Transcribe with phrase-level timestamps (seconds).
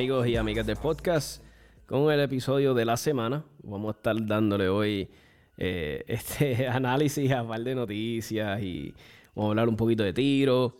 [0.00, 1.44] amigos y amigas del podcast.
[1.84, 5.10] Con el episodio de la semana, vamos a estar dándole hoy
[5.58, 8.94] eh, este análisis a par de noticias y
[9.34, 10.78] vamos a hablar un poquito de tiro.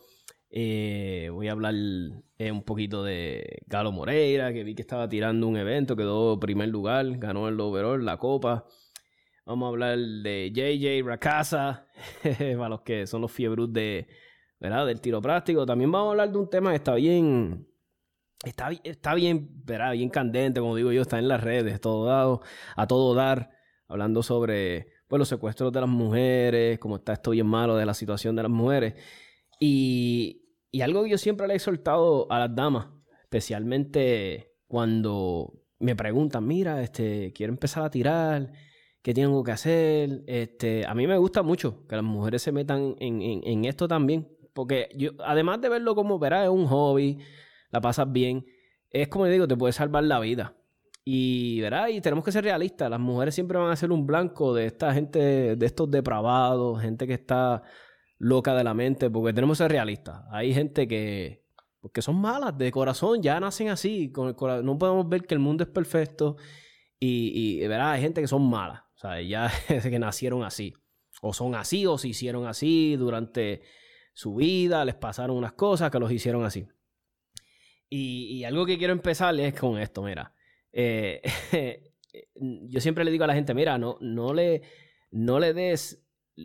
[0.49, 5.47] Eh, voy a hablar eh, un poquito de Galo Moreira, que vi que estaba tirando
[5.49, 8.65] un evento, quedó primer lugar, ganó el overall, la copa.
[9.45, 11.87] Vamos a hablar de JJ Rakasa,
[12.57, 14.07] para los que son los fiebrus de,
[14.59, 14.87] ¿verdad?
[14.87, 15.67] del tiro práctico.
[15.67, 17.67] También vamos a hablar de un tema que está bien,
[18.45, 19.93] está, está bien, ¿verdad?
[19.93, 22.43] bien candente, como digo yo, está en las redes, todo dado,
[22.77, 23.51] a todo dar,
[23.89, 27.95] hablando sobre pues, los secuestros de las mujeres, cómo está esto bien malo de la
[27.95, 28.95] situación de las mujeres.
[29.59, 32.89] Y, y algo que yo siempre le he soltado a las damas,
[33.23, 38.53] especialmente cuando me preguntan, mira, este, quiero empezar a tirar,
[39.03, 40.23] ¿qué tengo que hacer?
[40.27, 44.29] Este, a mí me gusta mucho que las mujeres se metan en, en esto también,
[44.55, 47.19] porque yo, además de verlo como, verás, es un hobby,
[47.71, 48.45] la pasas bien,
[48.91, 50.55] es como digo, te puede salvar la vida.
[51.05, 54.55] Y, verá, y tenemos que ser realistas, las mujeres siempre van a ser un blanco
[54.55, 57.63] de esta gente, de estos depravados, gente que está
[58.19, 60.23] loca de la mente, porque tenemos que ser realistas.
[60.31, 61.43] Hay gente que,
[61.81, 65.41] porque son malas de corazón, ya nacen así, con el no podemos ver que el
[65.41, 66.37] mundo es perfecto
[66.99, 69.51] y, y hay gente que son malas, o sea, ya
[69.83, 70.75] que nacieron así,
[71.23, 73.63] o son así, o se hicieron así durante
[74.13, 76.69] su vida, les pasaron unas cosas que los hicieron así.
[77.91, 80.33] Y, algo que quiero empezar es con esto, mira.
[80.73, 81.21] Eh,
[82.69, 84.63] yo siempre le digo a la gente, mira, no, no, le,
[85.11, 86.05] no le des...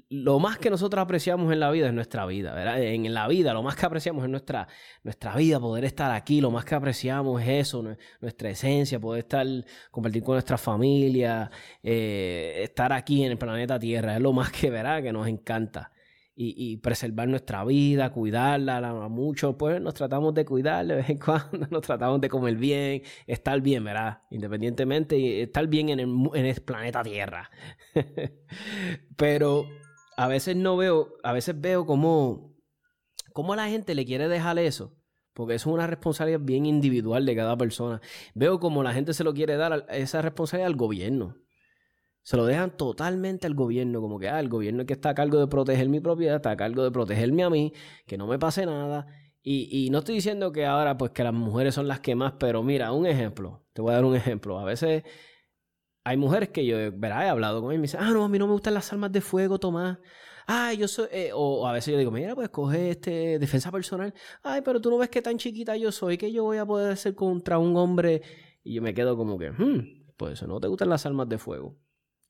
[0.10, 2.82] Lo más que nosotros apreciamos en la vida es nuestra vida, ¿verdad?
[2.84, 4.68] En la vida, lo más que apreciamos es nuestra,
[5.04, 7.84] nuestra vida, poder estar aquí, lo más que apreciamos es eso,
[8.20, 9.48] nuestra esencia, poder estar,
[9.92, 11.50] compartir con nuestra familia,
[11.82, 15.02] eh, estar aquí en el planeta Tierra, es lo más que, ¿verdad?
[15.02, 15.92] Que nos encanta
[16.38, 21.68] y, preservar nuestra vida, cuidarla mucho, pues nos tratamos de cuidar de vez en cuando,
[21.70, 24.22] nos tratamos de comer bien, estar bien, ¿verdad?
[24.30, 27.50] Independientemente, estar bien en el, en el planeta Tierra.
[29.18, 29.66] Pero
[30.18, 32.54] a veces no veo, a veces veo cómo,
[33.32, 34.98] cómo la gente le quiere dejar eso.
[35.34, 38.00] Porque es una responsabilidad bien individual de cada persona.
[38.36, 41.45] Veo como la gente se lo quiere dar esa responsabilidad al gobierno
[42.26, 45.40] se lo dejan totalmente al gobierno, como que ah, el gobierno que está a cargo
[45.40, 47.72] de proteger mi propiedad, está a cargo de protegerme a mí,
[48.08, 49.06] que no me pase nada.
[49.44, 52.64] Y, no estoy diciendo que ahora pues que las mujeres son las que más, pero
[52.64, 54.58] mira, un ejemplo, te voy a dar un ejemplo.
[54.58, 55.04] A veces
[56.04, 58.30] hay mujeres que yo, verá, he hablado con ellas y me dicen, ah, no, a
[58.30, 60.00] mí no me gustan las armas de fuego, Tomás.
[60.48, 64.16] Ay, yo soy, eh", o a veces yo digo, mira, pues coge este defensa personal.
[64.42, 66.92] Ay, pero tú no ves que tan chiquita yo soy, que yo voy a poder
[66.94, 68.24] hacer contra un hombre.
[68.64, 71.85] Y yo me quedo como que, hmm, pues no te gustan las armas de fuego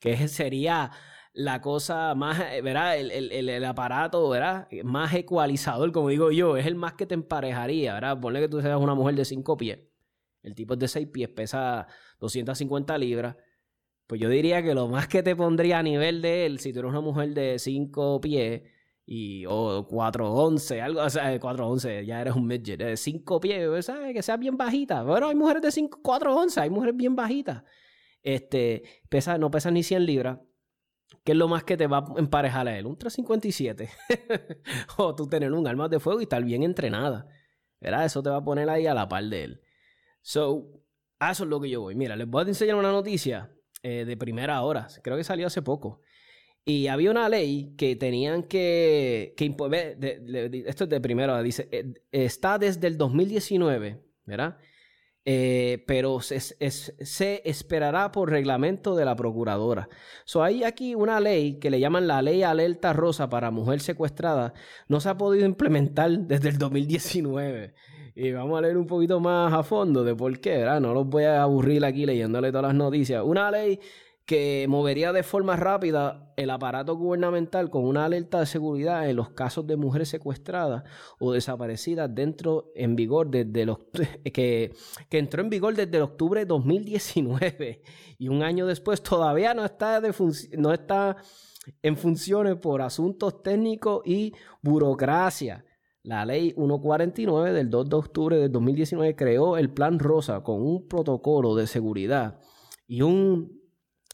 [0.05, 0.91] que sería
[1.33, 2.97] la cosa más, eh, ¿verdad?
[2.97, 4.67] El, el, el, aparato, ¿verdad?
[4.83, 8.19] Más ecualizador, como digo yo, es el más que te emparejaría, ¿verdad?
[8.19, 9.79] Ponle que tú seas una mujer de 5 pies,
[10.43, 11.87] el tipo es de 6 pies, pesa
[12.19, 13.35] 250 libras,
[14.07, 16.79] pues yo diría que lo más que te pondría a nivel de él, si tú
[16.79, 18.61] eres una mujer de 5 pies,
[19.07, 24.13] y, o 4'11, algo, o sea, 4'11, ya eres un midget, de 5 pies, ¿sabes?
[24.13, 25.03] Que sea bien bajita.
[25.03, 27.63] Bueno, hay mujeres de 5, 4'11, hay mujeres bien bajitas
[28.25, 30.39] este, pesa, no pesa ni 100 libras,
[31.23, 32.87] ¿qué es lo más que te va a emparejar a él?
[32.87, 33.89] Un 357.
[34.97, 37.27] o tú tener un arma de fuego y estar bien entrenada.
[37.79, 38.05] ¿Verdad?
[38.05, 39.61] Eso te va a poner ahí a la par de él.
[40.21, 40.81] So,
[41.19, 41.93] a eso es lo que yo voy.
[41.93, 43.51] Mira, les voy a enseñar una noticia
[43.83, 44.87] eh, de primera hora.
[45.03, 46.01] Creo que salió hace poco.
[46.65, 49.99] Y había una ley que tenían que, que imponer,
[50.65, 54.57] esto es de primera hora, dice, eh, está desde el 2019, ¿verdad?
[55.27, 59.89] Eh, pero se, esperará por reglamento de la procuradora.
[60.23, 64.53] So, hay aquí una ley que le llaman la ley alerta rosa para mujer secuestrada,
[64.87, 67.73] no se ha podido implementar desde el 2019.
[68.17, 70.79] Y vamos a leer un poquito más a fondo de por qué, ¿verdad?
[70.79, 73.21] No los voy a aburrir aquí leyéndole todas las noticias.
[73.25, 73.79] Una ley
[74.25, 79.29] que movería de forma rápida el aparato gubernamental con una alerta de seguridad en los
[79.29, 80.83] casos de mujeres secuestradas
[81.19, 83.77] o desaparecidas dentro en vigor desde los
[84.33, 84.73] que,
[85.09, 87.83] que entró en vigor desde el octubre de 2019
[88.17, 90.13] y un año después todavía no está de
[90.57, 91.17] no está
[91.81, 95.65] en funciones por asuntos técnicos y burocracia.
[96.03, 100.87] La ley 149 del 2 de octubre del 2019 creó el Plan Rosa con un
[100.87, 102.39] protocolo de seguridad
[102.87, 103.64] y un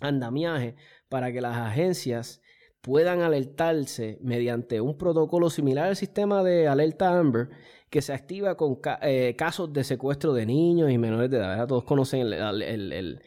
[0.01, 0.75] andamiaje
[1.09, 2.41] para que las agencias
[2.81, 7.49] puedan alertarse mediante un protocolo similar al sistema de alerta Amber
[7.89, 11.67] que se activa con eh, casos de secuestro de niños y menores de edad.
[11.67, 13.21] Todos conocen el,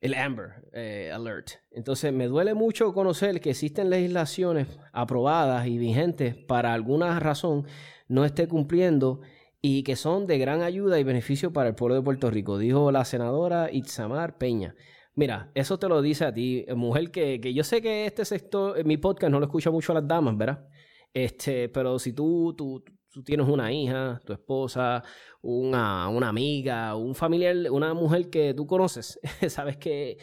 [0.00, 1.50] el, Amber eh, Alert.
[1.70, 7.64] Entonces me duele mucho conocer que existen legislaciones aprobadas y vigentes para alguna razón
[8.08, 9.20] no esté cumpliendo
[9.62, 12.90] y que son de gran ayuda y beneficio para el pueblo de Puerto Rico, dijo
[12.90, 14.74] la senadora Itzamar Peña.
[15.20, 18.82] Mira, eso te lo dice a ti, mujer, que, que yo sé que este sector,
[18.86, 20.66] mi podcast no lo escucha mucho a las damas, ¿verdad?
[21.12, 25.04] Este, pero si tú, tú, tú tienes una hija, tu esposa,
[25.42, 30.16] una, una amiga, un familiar, una mujer que tú conoces, sabes que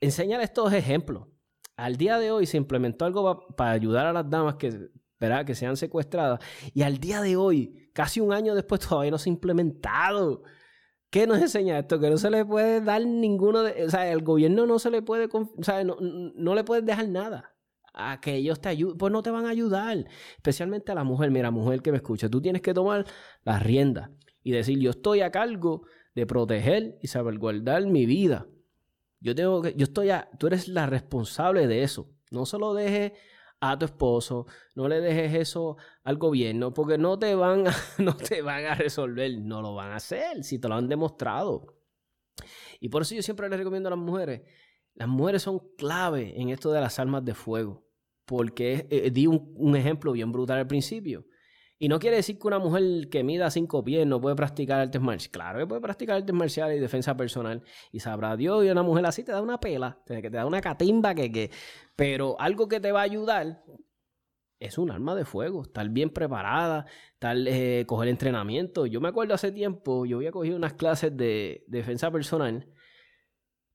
[0.00, 1.26] enseñar estos ejemplos.
[1.76, 5.44] Al día de hoy se implementó algo para ayudar a las damas que, ¿verdad?
[5.44, 6.38] que sean secuestradas.
[6.72, 10.44] Y al día de hoy, casi un año después, todavía no se ha implementado.
[11.10, 11.98] ¿Qué nos enseña esto?
[12.00, 13.84] Que no se le puede dar ninguno de...
[13.84, 15.28] O sea, el gobierno no se le puede...
[15.32, 17.56] O sea, no, no le puedes dejar nada
[17.96, 20.06] a que ellos te ayuden, pues no te van a ayudar.
[20.36, 21.30] Especialmente a la mujer.
[21.30, 23.06] Mira, mujer que me escucha, tú tienes que tomar
[23.42, 24.12] la rienda
[24.42, 28.46] y decir, yo estoy a cargo de proteger y salvaguardar mi vida.
[29.20, 32.10] Yo tengo que, yo estoy a, tú eres la responsable de eso.
[32.30, 33.12] No se lo dejes
[33.60, 38.16] a tu esposo, no le dejes eso al gobierno, porque no te van a, no
[38.16, 41.74] te van a resolver, no lo van a hacer si te lo han demostrado.
[42.80, 44.42] Y por eso yo siempre les recomiendo a las mujeres,
[44.94, 47.86] las mujeres son clave en esto de las armas de fuego,
[48.24, 51.26] porque eh, di un, un ejemplo bien brutal al principio.
[51.78, 55.00] Y no quiere decir que una mujer que mida cinco pies no puede practicar artes
[55.00, 55.28] marciales.
[55.28, 57.62] Claro que puede practicar artes marciales y defensa personal.
[57.92, 60.60] Y sabrá Dios, y una mujer así te da una pela, que te da una
[60.60, 61.50] catimba que, que...
[61.94, 63.62] Pero algo que te va a ayudar
[64.58, 65.62] es un arma de fuego.
[65.62, 66.86] Estar bien preparada,
[67.18, 68.86] tal eh, coger entrenamiento.
[68.86, 72.68] Yo me acuerdo hace tiempo, yo había cogido unas clases de defensa personal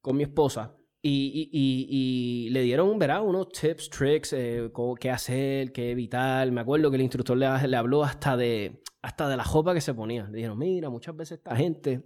[0.01, 0.75] con mi esposa.
[1.03, 6.51] Y, le dieron, verá, unos tips, tricks, eh, qué hacer, qué evitar.
[6.51, 9.94] Me acuerdo que el instructor le, habló hasta de, hasta de la jopa que se
[9.94, 10.25] ponía.
[10.25, 12.03] Le dijeron, mira, muchas veces esta gente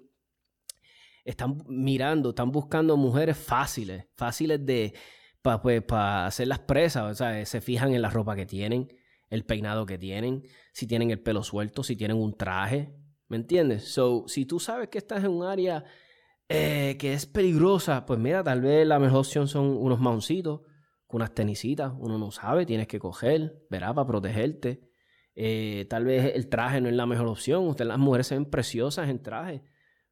[1.25, 4.93] están mirando, están buscando mujeres fáciles, fáciles de,
[5.41, 7.11] para pues, hacer las presas.
[7.11, 8.87] O sea, se fijan en la ropa que tienen,
[9.29, 12.93] el peinado que tienen, si tienen el pelo suelto, si tienen un traje.
[13.27, 13.91] ¿Me entiendes?
[13.91, 15.83] So, si tú sabes que estás en un área
[16.47, 20.61] eh, que es peligrosa, pues mira, tal vez la mejor opción son unos mauncitos,
[21.07, 24.81] con unas tenisitas, uno no sabe, tienes que coger, verá, para protegerte.
[25.35, 28.45] Eh, tal vez el traje no es la mejor opción, ustedes las mujeres se ven
[28.45, 29.63] preciosas en traje,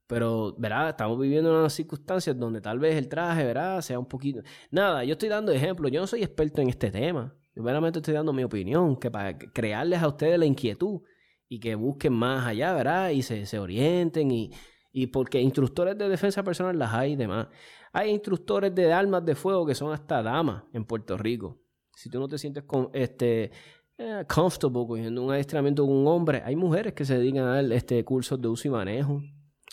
[0.08, 4.08] pero verá, estamos viviendo en unas circunstancias donde tal vez el traje, verá, sea un
[4.08, 4.42] poquito...
[4.70, 8.34] Nada, yo estoy dando ejemplos, yo no soy experto en este tema, yo estoy dando
[8.34, 11.02] mi opinión, que para crearles a ustedes la inquietud
[11.48, 13.10] y que busquen más allá, ¿verdad?
[13.12, 14.52] Y se, se orienten y,
[14.94, 17.48] y porque instructores de defensa personal las hay y demás.
[17.92, 21.60] Hay instructores de armas de fuego que son hasta damas en Puerto Rico.
[21.96, 23.52] Si tú no te sientes con, este,
[23.98, 27.72] eh, comfortable cogiendo un adiestramiento con un hombre, hay mujeres que se dedican a dar
[27.74, 29.22] este, cursos de uso y manejo.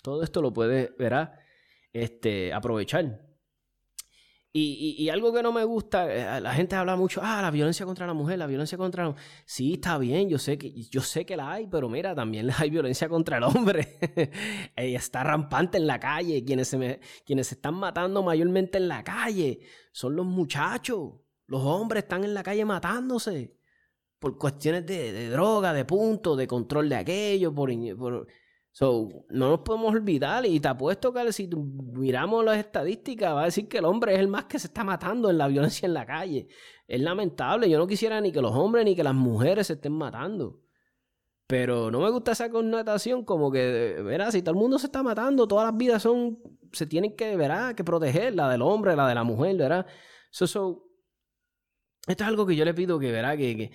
[0.03, 1.39] Todo esto lo puedes, verá,
[1.93, 3.21] este, aprovechar.
[4.53, 7.85] Y, y, algo que no me gusta, eh, la gente habla mucho, ah, la violencia
[7.85, 9.15] contra la mujer, la violencia contra la
[9.45, 12.69] Sí, está bien, yo sé que, yo sé que la hay, pero mira, también hay
[12.69, 13.97] violencia contra el hombre.
[14.75, 16.43] Está rampante en la calle.
[16.43, 19.61] Quienes se, quienes se están matando mayormente en la calle
[19.93, 21.13] son los muchachos.
[21.47, 23.55] Los hombres están en la calle matándose
[24.19, 28.27] por cuestiones de, droga, de puntos, de control de aquello, por, por
[28.73, 33.45] So, no nos podemos olvidar, y te apuesto que si miramos las estadísticas, va a
[33.45, 35.93] decir que el hombre es el más que se está matando en la violencia en
[35.93, 36.47] la calle.
[36.87, 39.93] Es lamentable, yo no quisiera ni que los hombres ni que las mujeres se estén
[39.93, 40.61] matando.
[41.47, 45.03] Pero no me gusta esa connotación como que, verá, si todo el mundo se está
[45.03, 46.39] matando, todas las vidas son,
[46.71, 49.85] se tienen que, verá, que proteger, la del hombre, la de la mujer, verá.
[50.29, 50.45] So,
[52.07, 53.71] esto es algo que yo le pido que, verá, que que,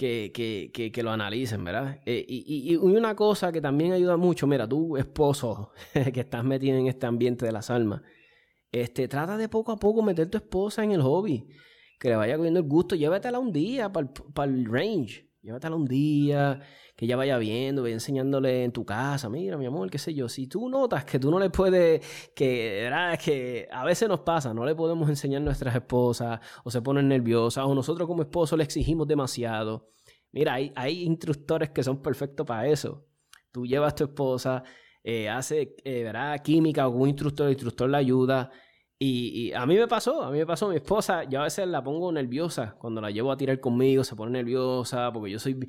[0.00, 2.00] que, que, lo analicen, ¿verdad?
[2.06, 5.72] Eh, y, y, una cosa que también ayuda mucho, mira, tú esposo
[6.14, 8.00] que estás metido en este ambiente de las almas,
[8.72, 11.48] este, trata de poco a poco meter tu esposa en el hobby,
[11.98, 16.62] que le vaya cogiendo el gusto, llévatela un día para el range, llévatela un día,
[17.00, 20.28] que ella vaya viendo, vaya enseñándole en tu casa, mira, mi amor, qué sé yo.
[20.28, 23.18] Si tú notas que tú no le puedes, que, ¿verdad?
[23.18, 27.08] que a veces nos pasa, no le podemos enseñar a nuestras esposas, o se ponen
[27.08, 29.88] nerviosas, o nosotros como esposos le exigimos demasiado.
[30.30, 33.06] Mira, hay, hay instructores que son perfectos para eso.
[33.50, 34.62] Tú llevas a tu esposa,
[35.02, 36.42] eh, hace, eh, ¿verdad?
[36.42, 38.50] Química un instructor, el instructor la ayuda
[39.02, 41.82] y, a mí me pasó, a mí me pasó, mi esposa, yo a veces la
[41.82, 45.66] pongo nerviosa cuando la llevo a tirar conmigo, se pone nerviosa porque yo soy,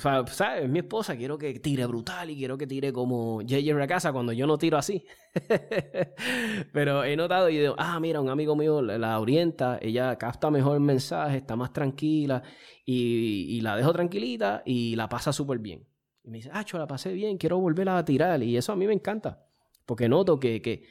[0.00, 0.64] ¿sabes?
[0.64, 4.32] Es mi esposa, quiero que tire brutal y quiero que tire como JJ casa cuando
[4.32, 5.04] yo no tiro así.
[6.72, 10.74] Pero he notado y digo, ah, mira, un amigo mío la orienta, ella capta mejor
[10.74, 12.42] el mensaje, está más tranquila
[12.84, 15.86] y, la dejo tranquilita y la pasa súper bien.
[16.24, 18.76] Y me dice, ah, yo la pasé bien, quiero volverla a tirar y eso a
[18.76, 19.44] mí me encanta
[19.86, 20.82] porque noto que, que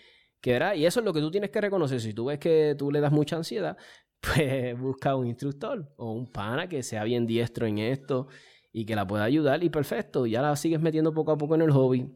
[0.76, 2.00] y eso es lo que tú tienes que reconocer.
[2.00, 3.78] Si tú ves que tú le das mucha ansiedad,
[4.22, 8.28] pues busca un instructor o un pana que sea bien diestro en esto
[8.72, 11.64] y que la pueda ayudar y perfecto, ya la sigues metiendo poco a poco en
[11.64, 12.10] el hobby.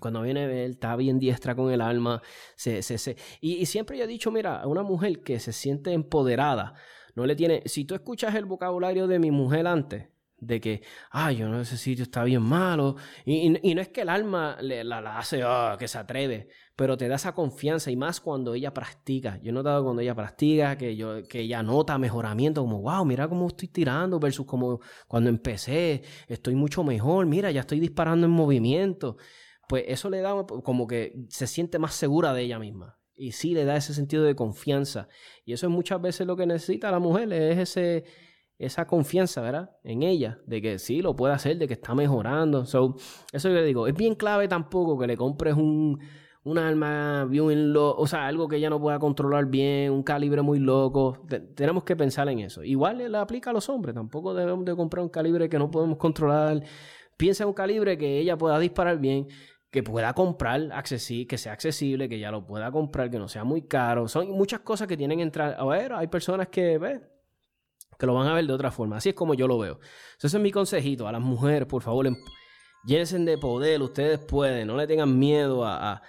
[0.00, 2.22] Cuando viene él, está bien diestra con el alma.
[2.56, 3.16] Se, se, se.
[3.40, 6.74] Y, siempre yo he dicho, mira, a una mujer que se siente empoderada,
[7.14, 7.62] no le tiene...
[7.66, 11.76] Si tú escuchas el vocabulario de mi mujer antes, de que, ay, yo no, ese
[11.76, 12.96] sitio está bien malo.
[13.26, 17.16] Y, no es que el alma la, hace, oh, que se atreve, pero te da
[17.16, 19.38] esa confianza y más cuando ella practica.
[19.42, 23.28] Yo he notado cuando ella practica que, yo, que ella nota mejoramiento, como, wow, mira
[23.28, 28.32] cómo estoy tirando versus como cuando empecé, estoy mucho mejor, mira, ya estoy disparando en
[28.32, 29.16] movimiento.
[29.68, 32.98] Pues eso le da como que se siente más segura de ella misma.
[33.14, 35.08] Y sí le da ese sentido de confianza.
[35.44, 38.04] Y eso es muchas veces lo que necesita la mujer, es ese
[38.58, 39.70] esa confianza, ¿verdad?
[39.82, 42.64] En ella, de que sí, lo puede hacer, de que está mejorando.
[42.64, 42.94] So,
[43.32, 45.98] eso yo digo, es bien clave tampoco que le compres un,
[46.44, 50.58] un arma bien o sea, algo que ella no pueda controlar bien, un calibre muy
[50.58, 51.24] loco.
[51.54, 52.64] tenemos que pensar en eso.
[52.64, 55.98] Igual le aplica a los hombres, tampoco debemos de comprar un calibre que no podemos
[55.98, 56.62] controlar.
[57.16, 59.28] Piensa en un calibre que ella pueda disparar bien,
[59.70, 63.62] que pueda comprar, que sea accesible, que ella lo pueda comprar, que no sea muy
[63.62, 64.08] caro.
[64.08, 65.56] Son muchas cosas que tienen que entrar.
[65.58, 67.00] A ver, hay personas que, ¿ves?
[68.02, 68.96] que lo van a ver de otra forma.
[68.96, 69.78] Así es como yo lo veo.
[70.18, 72.16] ese es mi consejito a las mujeres, por favor, em,
[72.84, 76.02] llénense de poder, ustedes pueden, no le tengan miedo a,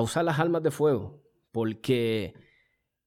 [0.00, 2.34] usar las armas de fuego, porque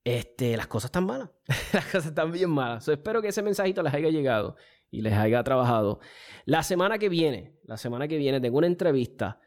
[0.03, 1.29] este, las cosas están malas,
[1.73, 2.87] las cosas están bien malas.
[2.87, 4.55] espero que ese mensajito les haya llegado
[4.91, 5.99] y les haya trabajado.
[6.45, 9.39] La semana que viene, la semana que viene tengo una entrevista,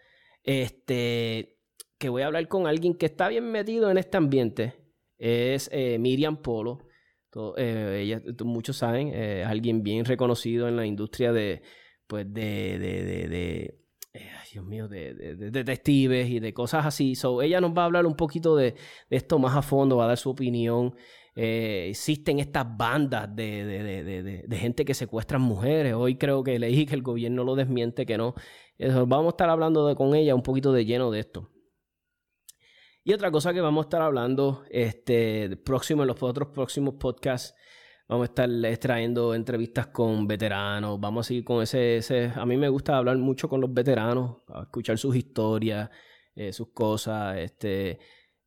[0.43, 1.59] este,
[1.99, 4.75] que voy a hablar con alguien que está bien metido en este ambiente.
[5.19, 6.87] Es eh, Miriam Polo.
[7.57, 11.63] Eh, ella, muchos saben, eh, alguien bien reconocido en la industria de,
[12.07, 13.79] pues, de, eh,
[14.53, 15.15] Dios mío, de,
[15.51, 17.15] detectives y de cosas así.
[17.15, 18.75] So, ella nos va a hablar un poquito de,
[19.11, 20.95] esto más a fondo, va a dar su opinión.
[21.35, 25.95] existen estas bandas de, gente que secuestran mujeres.
[25.95, 28.35] Hoy creo que leí que el gobierno lo desmiente, que no.
[29.07, 31.51] vamos a estar hablando con ella un poquito de lleno de esto.
[33.09, 37.55] Y otra cosa que vamos a estar hablando este, próximo, en los otros próximos podcasts,
[38.09, 42.57] vamos a estar extrayendo entrevistas con veteranos, vamos a seguir con ese, ese, a mí
[42.57, 45.91] me gusta hablar mucho con los veteranos, escuchar sus historias,
[46.35, 47.99] eh, sus cosas, este,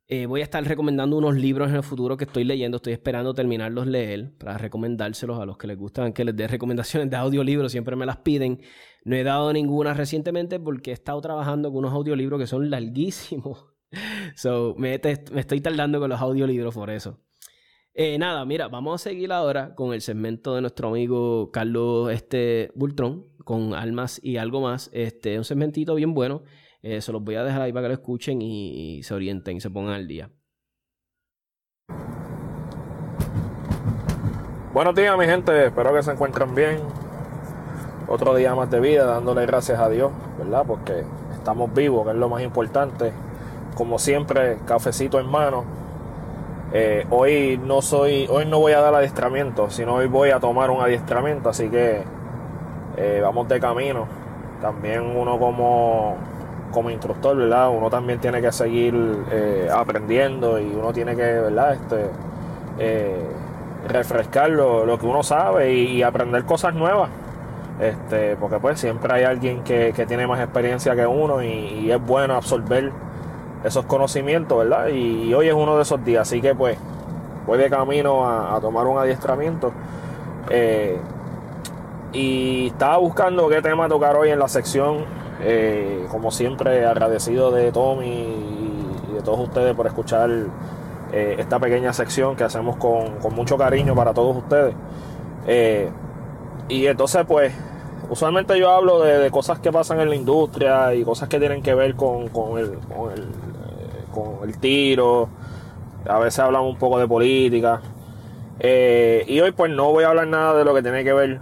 [0.08, 3.34] eh, voy a estar recomendando unos libros en el futuro que estoy leyendo, estoy esperando
[3.34, 7.72] terminarlos leer para recomendárselos a los que les gustan que les dé recomendaciones de audiolibros,
[7.72, 8.60] siempre me las piden.
[9.06, 13.72] No he dado ninguna recientemente porque he estado trabajando con unos audiolibros que son larguísimos
[14.36, 17.20] so, me, estoy tardando con los audiolibros por eso.
[17.94, 22.72] Eh, nada, mira, vamos a seguir ahora con el segmento de nuestro amigo Carlos este,
[22.74, 24.90] Bultrón, con Almas y algo más.
[24.94, 26.44] Este, un segmentito bien bueno.
[26.84, 29.62] Eh, se los voy a dejar ahí para que lo escuchen y, se orienten y
[29.62, 30.30] se pongan al día.
[34.74, 35.66] Buenos días, mi gente.
[35.66, 36.80] Espero que se encuentren bien.
[38.08, 40.64] Otro día más de vida, dándole gracias a Dios, ¿verdad?
[40.66, 43.12] Porque estamos vivos, que es lo más importante
[43.76, 45.81] como siempre, cafecito en mano.
[46.74, 50.70] Eh, hoy no soy, hoy no voy a dar adiestramiento, sino hoy voy a tomar
[50.72, 52.04] un adiestramiento, así que
[52.98, 54.08] eh, vamos de camino.
[54.62, 56.16] También uno como,
[56.72, 57.70] como instructor, ¿verdad?
[57.70, 58.96] Uno también tiene que seguir
[59.32, 61.74] eh, aprendiendo y uno tiene que, ¿verdad?
[61.74, 62.10] Este,
[63.90, 67.10] refrescar lo, que uno sabe y, aprender cosas nuevas.
[67.82, 72.02] Este, porque pues siempre hay alguien que, tiene más experiencia que uno y, y es
[72.02, 72.92] bueno absorber
[73.64, 74.88] esos conocimientos, ¿verdad?
[74.88, 76.78] Y, hoy es uno de esos días, así que pues
[77.46, 79.72] voy de camino a, tomar un adiestramiento
[80.50, 80.98] Eh,
[82.14, 85.06] y estaba buscando qué tema tocar hoy en la sección.
[85.44, 88.06] Eh, como siempre, agradecido de Tommy
[89.10, 90.30] y de todos ustedes por escuchar
[91.14, 94.76] eh, esta pequeña sección que hacemos con, mucho cariño para todos ustedes.
[96.68, 97.54] y entonces, pues,
[98.12, 101.74] usualmente yo hablo de, cosas que pasan en la industria y cosas que tienen que
[101.74, 102.24] ver con,
[102.58, 103.26] el, con, el,
[104.12, 105.30] con el tiro.
[106.08, 107.82] A veces hablamos un poco de política.
[108.60, 111.40] y hoy pues no voy a hablar nada de lo que tiene que ver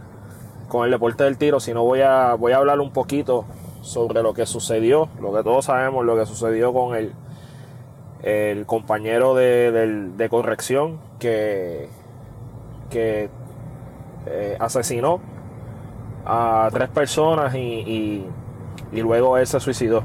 [0.70, 3.46] con el deporte del tiro, sino voy a, voy a hablar un poquito
[3.82, 7.14] sobre lo que sucedió, lo que todos sabemos, lo que sucedió con el,
[8.22, 11.90] el compañero de, corrección que,
[12.90, 13.30] que
[14.28, 15.20] eh, asesinó
[16.26, 18.26] a tres personas y,
[18.92, 20.04] y luego él se suicidó.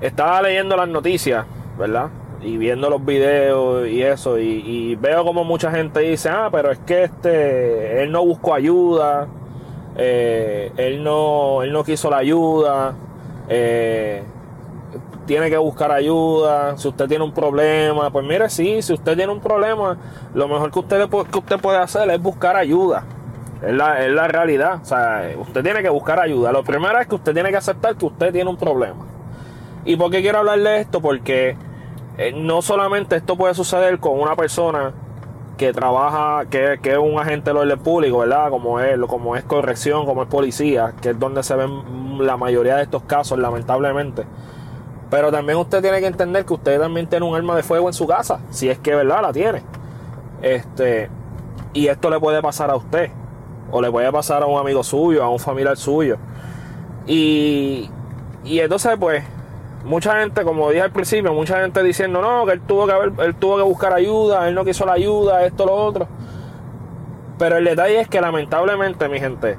[0.00, 1.46] Estaba leyendo las noticias,
[1.78, 2.10] ¿verdad?
[2.40, 6.78] y viendo los videos y eso, y, veo como mucha gente dice, ah, pero es
[6.80, 9.26] que este, él no buscó ayuda,
[9.96, 12.94] eh, él, no, él no quiso la ayuda,
[13.48, 14.22] eh,
[15.26, 19.32] tiene que buscar ayuda, si usted tiene un problema, pues mire, sí, si usted tiene
[19.32, 19.98] un problema,
[20.34, 23.04] lo mejor que usted, que usted puede hacer es buscar ayuda.
[23.60, 24.78] Es la, es la realidad.
[24.80, 26.52] O sea, usted tiene que buscar ayuda.
[26.52, 29.07] Lo primero es que usted tiene que aceptar que usted tiene un problema.
[29.84, 31.00] ¿Y por qué quiero hablarle de esto?
[31.00, 31.56] Porque
[32.18, 34.92] eh, no solamente esto puede suceder con una persona
[35.56, 38.48] que trabaja, que, es un agente del orden público, ¿verdad?
[38.48, 42.76] Como es, como es corrección, como es policía, que es donde se ven la mayoría
[42.76, 44.24] de estos casos, lamentablemente.
[45.10, 47.94] Pero también usted tiene que entender que usted también tiene un arma de fuego en
[47.94, 49.62] su casa, si es que verdad la tiene.
[50.42, 51.10] Este,
[51.72, 53.10] y esto le puede pasar a usted,
[53.70, 56.18] o le puede pasar a un amigo suyo, a un familiar suyo.
[57.06, 57.90] Y,
[58.44, 59.24] y entonces, pues,
[59.84, 62.86] mucha gente, como dije al principio, mucha gente diciendo no, que él tuvo
[63.56, 66.08] que buscar ayuda, él no quiso la ayuda, esto, lo otro.
[67.38, 69.56] Pero el detalle es que lamentablemente, mi gente,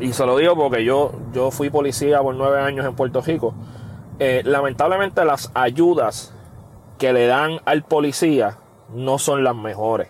[0.00, 3.54] y se lo digo porque yo, yo fui policía por nueve años en Puerto Rico,
[4.18, 6.34] eh, lamentablemente las ayudas
[6.98, 8.58] que le dan al policía
[8.92, 10.08] no son las mejores.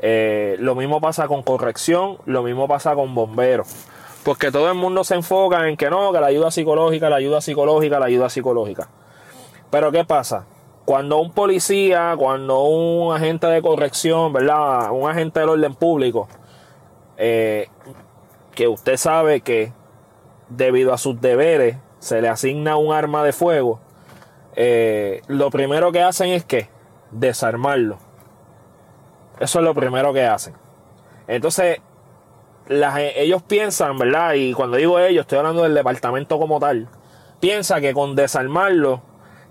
[0.00, 3.86] Eh, lo mismo pasa con corrección, lo mismo pasa con bomberos.
[4.24, 7.40] Porque todo el mundo se enfoca en que no, que la ayuda psicológica, la ayuda
[7.40, 8.88] psicológica, la ayuda psicológica.
[9.70, 10.46] Pero ¿qué pasa?
[10.86, 14.90] Cuando un policía, cuando un agente de corrección, ¿verdad?
[14.92, 16.28] Un agente del orden público,
[17.18, 17.68] eh,
[18.54, 19.72] que usted sabe que
[20.48, 23.80] debido a sus deberes se le asigna un arma de fuego,
[24.56, 26.68] eh, lo primero que hacen es que
[27.10, 27.98] desarmarlo.
[29.40, 30.54] Eso es lo primero que hacen.
[31.26, 31.80] Entonces,
[32.68, 34.34] ellos piensan, ¿verdad?
[34.34, 36.88] Y cuando digo ellos, estoy hablando del departamento como tal.
[37.40, 39.02] Piensa que con desarmarlo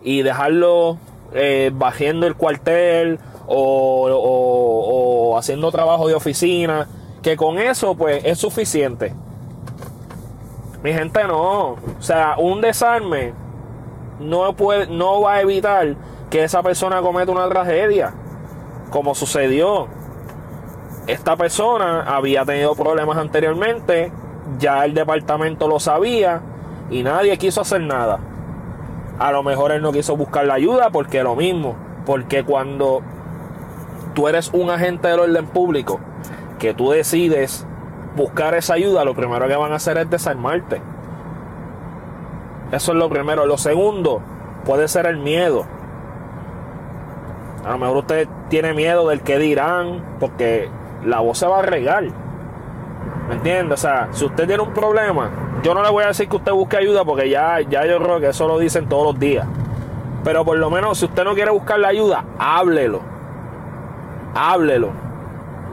[0.01, 0.97] y dejarlo
[1.33, 6.87] eh, bajando el cuartel o, haciendo trabajo de oficina,
[7.21, 9.13] que con eso pues es suficiente.
[10.81, 11.71] Mi gente no.
[11.71, 13.33] O sea, un desarme
[14.19, 15.95] no, puede, no va a evitar
[16.29, 18.13] que esa persona cometa una tragedia,
[18.89, 19.87] como sucedió
[21.07, 24.11] esta persona había tenido problemas anteriormente,
[24.59, 26.41] ya el departamento lo sabía
[26.89, 28.19] y nadie quiso hacer nada.
[29.19, 33.01] A lo mejor él no quiso buscar la ayuda porque lo mismo, porque cuando
[34.13, 35.99] tú eres un agente del orden público,
[36.59, 37.65] que tú decides
[38.15, 40.81] buscar esa ayuda, lo primero que van a hacer es desarmarte.
[42.71, 43.45] Eso es lo primero.
[43.45, 44.21] Lo segundo
[44.65, 45.65] puede ser el miedo.
[47.65, 50.69] A lo mejor usted tiene miedo del que dirán, porque
[51.05, 52.03] la voz se va a regar.
[53.27, 53.79] ¿Me entiendes?
[53.79, 55.29] O sea, si usted tiene un problema,
[55.63, 58.19] yo no le voy a decir que usted busque ayuda porque ya, ya yo creo
[58.19, 59.47] que eso lo dicen todos los días.
[60.23, 63.01] Pero por lo menos si usted no quiere buscar la ayuda, háblelo.
[64.35, 64.91] Háblelo.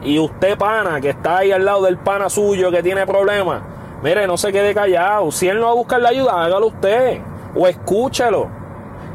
[0.03, 3.61] Y usted, pana, que está ahí al lado del pana suyo que tiene problemas,
[4.01, 5.31] mire, no se quede callado.
[5.31, 7.21] Si él no va a buscar la ayuda, hágalo usted.
[7.55, 8.47] O escúchelo.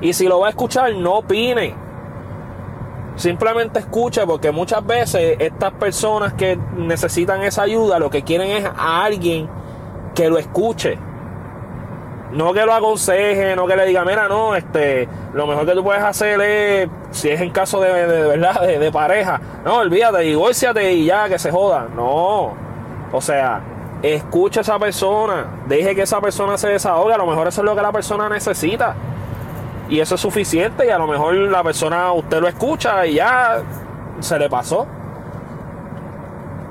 [0.01, 1.86] Y si lo va a escuchar, no opine.
[3.17, 8.65] Simplemente escuche porque muchas veces estas personas que necesitan esa ayuda lo que quieren es
[8.65, 9.49] a alguien
[10.15, 10.99] que lo escuche.
[12.33, 15.83] No que lo aconseje, no que le diga, mira, no, este, lo mejor que tú
[15.83, 21.07] puedes hacer es, si es en caso de, verdad, de, pareja, no, olvídate, divórciate y
[21.07, 21.87] ya, que se joda.
[21.95, 22.53] No.
[23.13, 23.63] O sea,
[24.03, 27.65] escuche a esa persona, deje que esa persona se desahogue, a lo mejor eso es
[27.65, 28.95] lo que la persona necesita
[29.89, 33.63] y eso es suficiente y a lo mejor la persona usted lo escucha y ya
[34.21, 34.87] se le pasó.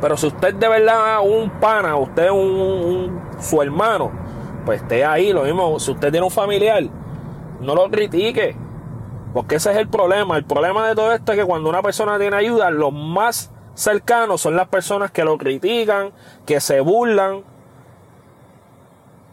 [0.01, 4.12] Pero si usted de verdad un pana, usted un, su hermano,
[4.65, 6.84] pues esté ahí, lo mismo, si usted tiene un familiar,
[7.62, 8.56] no lo critique,
[9.34, 10.38] porque ese es el problema.
[10.38, 14.41] El problema de todo esto es que cuando una persona tiene ayuda, lo más cercanos
[14.41, 16.12] son las personas que lo critican,
[16.45, 17.43] que se burlan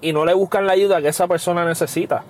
[0.01, 2.25] y no le buscan la ayuda que esa persona necesita.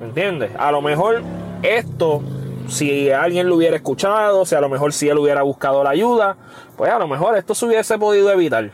[0.00, 0.50] ¿Me entiendes?
[0.58, 1.22] A lo mejor
[1.62, 2.22] esto,
[2.68, 6.36] si alguien lo hubiera escuchado, si a lo mejor si él hubiera buscado la ayuda,
[6.76, 8.72] pues a lo mejor esto se hubiese podido evitar.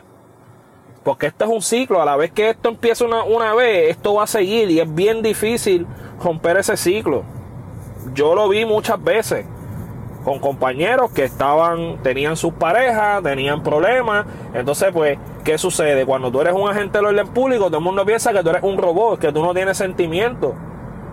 [1.03, 4.13] Porque esto es un ciclo, a la vez que esto empieza una, una vez, esto
[4.15, 5.85] va a seguir y es bien difícil
[6.21, 7.23] romper ese ciclo.
[8.13, 9.45] Yo lo vi muchas veces
[10.23, 14.25] con compañeros que estaban, tenían sus parejas, tenían problemas.
[14.53, 16.05] Entonces, pues, ¿qué sucede?
[16.05, 18.63] Cuando tú eres un agente del orden público, todo el mundo piensa que tú eres
[18.63, 20.53] un robot, que tú no tienes sentimientos,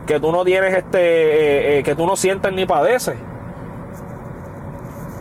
[0.07, 3.17] que tú no tienes este, eh, eh, que tú no sientes ni padeces.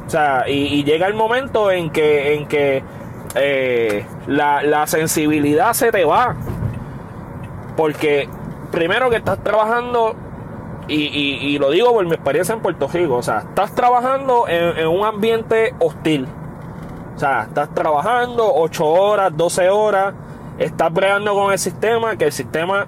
[0.07, 2.83] O sea, y, llega el momento en que, en que
[3.35, 6.35] eh, la, la sensibilidad se te va.
[7.77, 8.27] Porque
[8.71, 10.15] primero que estás trabajando
[10.89, 15.05] y, lo digo por mi experiencia en Puerto Rico, o sea, estás trabajando en, un
[15.05, 16.27] ambiente hostil.
[17.15, 20.13] O sea, estás trabajando 8 horas, 12 horas,
[20.57, 22.87] estás bregando con el sistema, que el sistema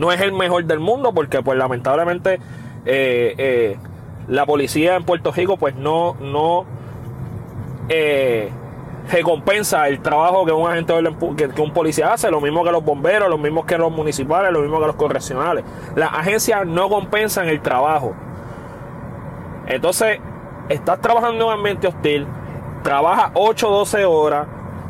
[0.00, 2.40] no es el mejor del mundo, porque pues lamentablemente
[2.86, 3.76] eh, eh,
[4.28, 6.64] la policía en Puerto Rico pues no, no
[7.90, 8.50] eh,
[9.10, 10.94] recompensa el trabajo que un agente
[11.36, 14.60] que, un policía hace, lo mismo que los bomberos, lo mismo que los municipales, lo
[14.60, 15.64] mismo que los correccionales.
[15.94, 18.14] Las agencias no compensan el trabajo.
[19.66, 20.18] Entonces,
[20.70, 22.26] estás trabajando en un ambiente hostil,
[22.82, 24.46] trabajas 8 o 12 horas,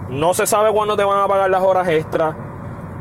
[0.09, 2.37] no se sabe cuándo te van a pagar las horas extras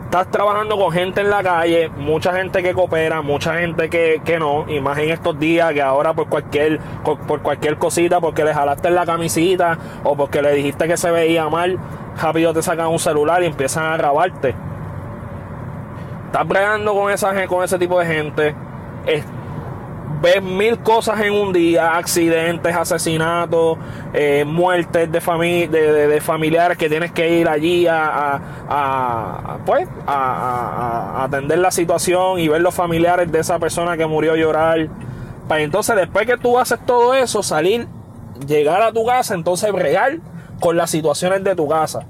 [0.09, 4.65] estás trabajando con gente en la calle, mucha gente que coopera, mucha gente que, no,
[4.67, 8.89] y más en estos días que ahora por cualquier, por cualquier cosita, porque le jalaste
[8.89, 11.77] la camisita o porque le dijiste que se veía mal,
[12.19, 14.55] rápido te sacan un celular y empiezan a grabarte.
[16.25, 18.55] Estás bregando con esa con ese tipo de gente
[20.21, 23.77] ves mil cosas en un día, accidentes, asesinatos,
[24.13, 31.71] eh, muertes de, de, familiares que tienes que ir allí a, pues, a, atender la
[31.71, 34.87] situación y ver los familiares de esa persona que murió llorar.
[35.47, 37.87] Para entonces, después que tú haces todo eso, salir,
[38.45, 40.19] llegar a tu casa, entonces bregar
[40.59, 42.05] con las situaciones de tu casa.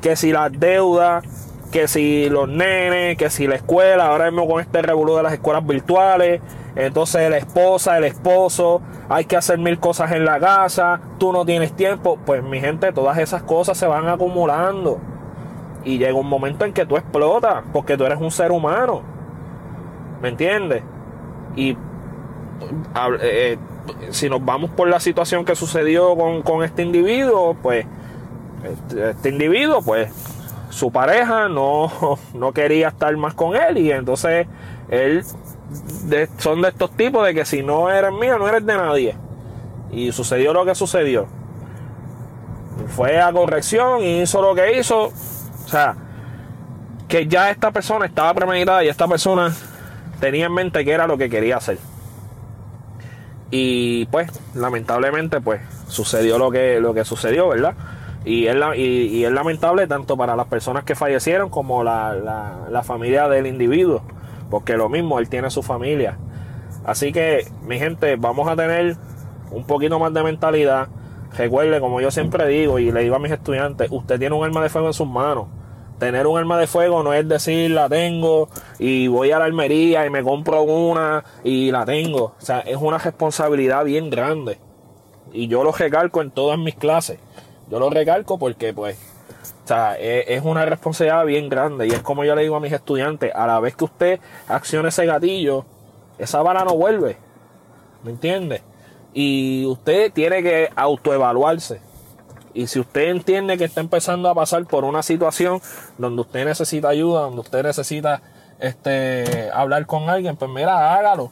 [0.00, 1.24] Que si las deudas,
[1.70, 5.32] que si los nenes, que si la escuela, ahora mismo con este revolú de las
[5.32, 6.40] escuelas virtuales,
[6.74, 11.44] entonces la esposa, el esposo, hay que hacer mil cosas en la casa, tú no
[11.44, 12.18] tienes tiempo.
[12.24, 14.98] Pues mi gente, todas esas cosas se van acumulando.
[15.84, 19.02] Y llega un momento en que tú explotas, porque tú eres un ser humano.
[20.22, 20.82] ¿Me entiendes?
[21.56, 21.76] Y
[23.20, 23.58] eh,
[24.10, 27.84] si nos vamos por la situación que sucedió con, este individuo, pues
[28.64, 30.10] este, este, individuo, pues
[30.70, 31.90] su pareja no,
[32.34, 34.46] no quería estar más con él y entonces
[34.88, 35.24] él
[36.38, 39.16] son de estos tipos de que si no eres mío, no eres de nadie.
[39.90, 41.26] Y sucedió lo que sucedió.
[42.88, 45.04] Fue a corrección y hizo lo que hizo.
[45.04, 45.94] O sea,
[47.08, 49.54] que ya esta persona estaba premeditada y esta persona
[50.20, 51.78] tenía en mente que era lo que quería hacer.
[53.50, 57.74] Y pues, lamentablemente, pues sucedió lo que, lo que sucedió, ¿verdad?
[58.24, 62.82] Y es, y, es lamentable tanto para las personas que fallecieron como la, la, la
[62.82, 64.02] familia del individuo.
[64.52, 66.18] Porque lo mismo, él tiene su familia.
[66.84, 68.98] Así que, mi gente, vamos a tener
[69.50, 70.88] un poquito más de mentalidad.
[71.38, 74.62] Recuerde, como yo siempre digo y le digo a mis estudiantes, usted tiene un arma
[74.62, 75.46] de fuego en sus manos.
[75.98, 80.04] Tener un arma de fuego no es decir la tengo y voy a la almería
[80.04, 82.34] y me compro una y la tengo.
[82.38, 84.58] O sea, es una responsabilidad bien grande.
[85.32, 87.18] Y yo lo recalco en todas mis clases.
[87.70, 88.98] Yo lo recalco porque pues
[89.64, 92.72] o sea, es, una responsabilidad bien grande y es como yo le digo a mis
[92.72, 95.64] estudiantes, a la vez que usted accione ese gatillo,
[96.18, 97.16] esa bala no vuelve.
[98.02, 98.62] ¿Me entiende?
[99.14, 101.80] Y usted tiene que autoevaluarse.
[102.54, 105.60] Y si usted entiende que está empezando a pasar por una situación
[105.96, 108.20] donde usted necesita ayuda, donde usted necesita
[108.58, 111.30] este, hablar con alguien, pues mira, hágalo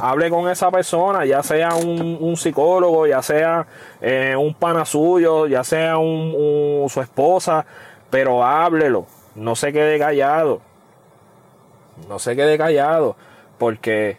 [0.00, 3.66] hable con esa persona, ya sea un, psicólogo, ya sea
[4.00, 7.66] eh, un pana suyo, ya sea un, su esposa,
[8.10, 10.60] pero háblelo, no se quede callado,
[12.08, 13.16] no se quede callado,
[13.58, 14.18] porque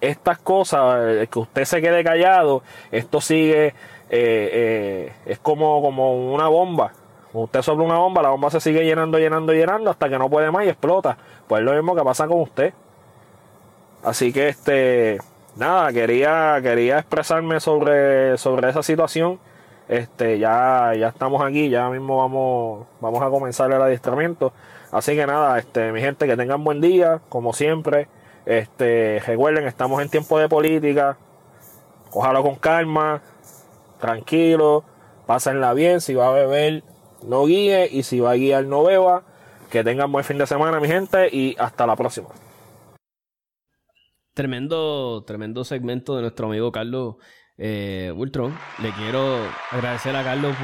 [0.00, 3.74] estas cosas, eh, que usted se quede callado, esto sigue,
[4.10, 6.92] eh, es como, como una bomba.
[7.32, 10.50] Usted sopla una bomba, la bomba se sigue llenando, llenando, llenando hasta que no puede
[10.50, 11.18] más y explota.
[11.46, 12.72] Pues es lo mismo que pasa con usted.
[14.02, 15.18] Así que este
[15.58, 19.38] nada, quería, quería expresarme sobre, sobre esa situación.
[19.88, 24.52] Este, ya, ya estamos aquí, ya mismo vamos, vamos a comenzar el adiestramiento.
[24.92, 28.08] Así que nada, este, mi gente, que tengan buen día, como siempre.
[28.46, 31.16] Este, recuerden, estamos en tiempo de política.
[32.10, 33.20] Cójalo con calma.
[33.98, 34.84] tranquilo,
[35.26, 36.84] pásenla bien, si va a beber,
[37.22, 39.22] no guíe, y si va a guiar, no beba.
[39.70, 42.28] Que tengan buen fin de semana, mi gente, y hasta la próxima.
[44.38, 47.16] Tremendo, tremendo segmento de nuestro amigo Carlos
[47.56, 48.54] eh, Ultron.
[48.80, 49.36] Le quiero
[49.72, 50.54] agradecer a Carlos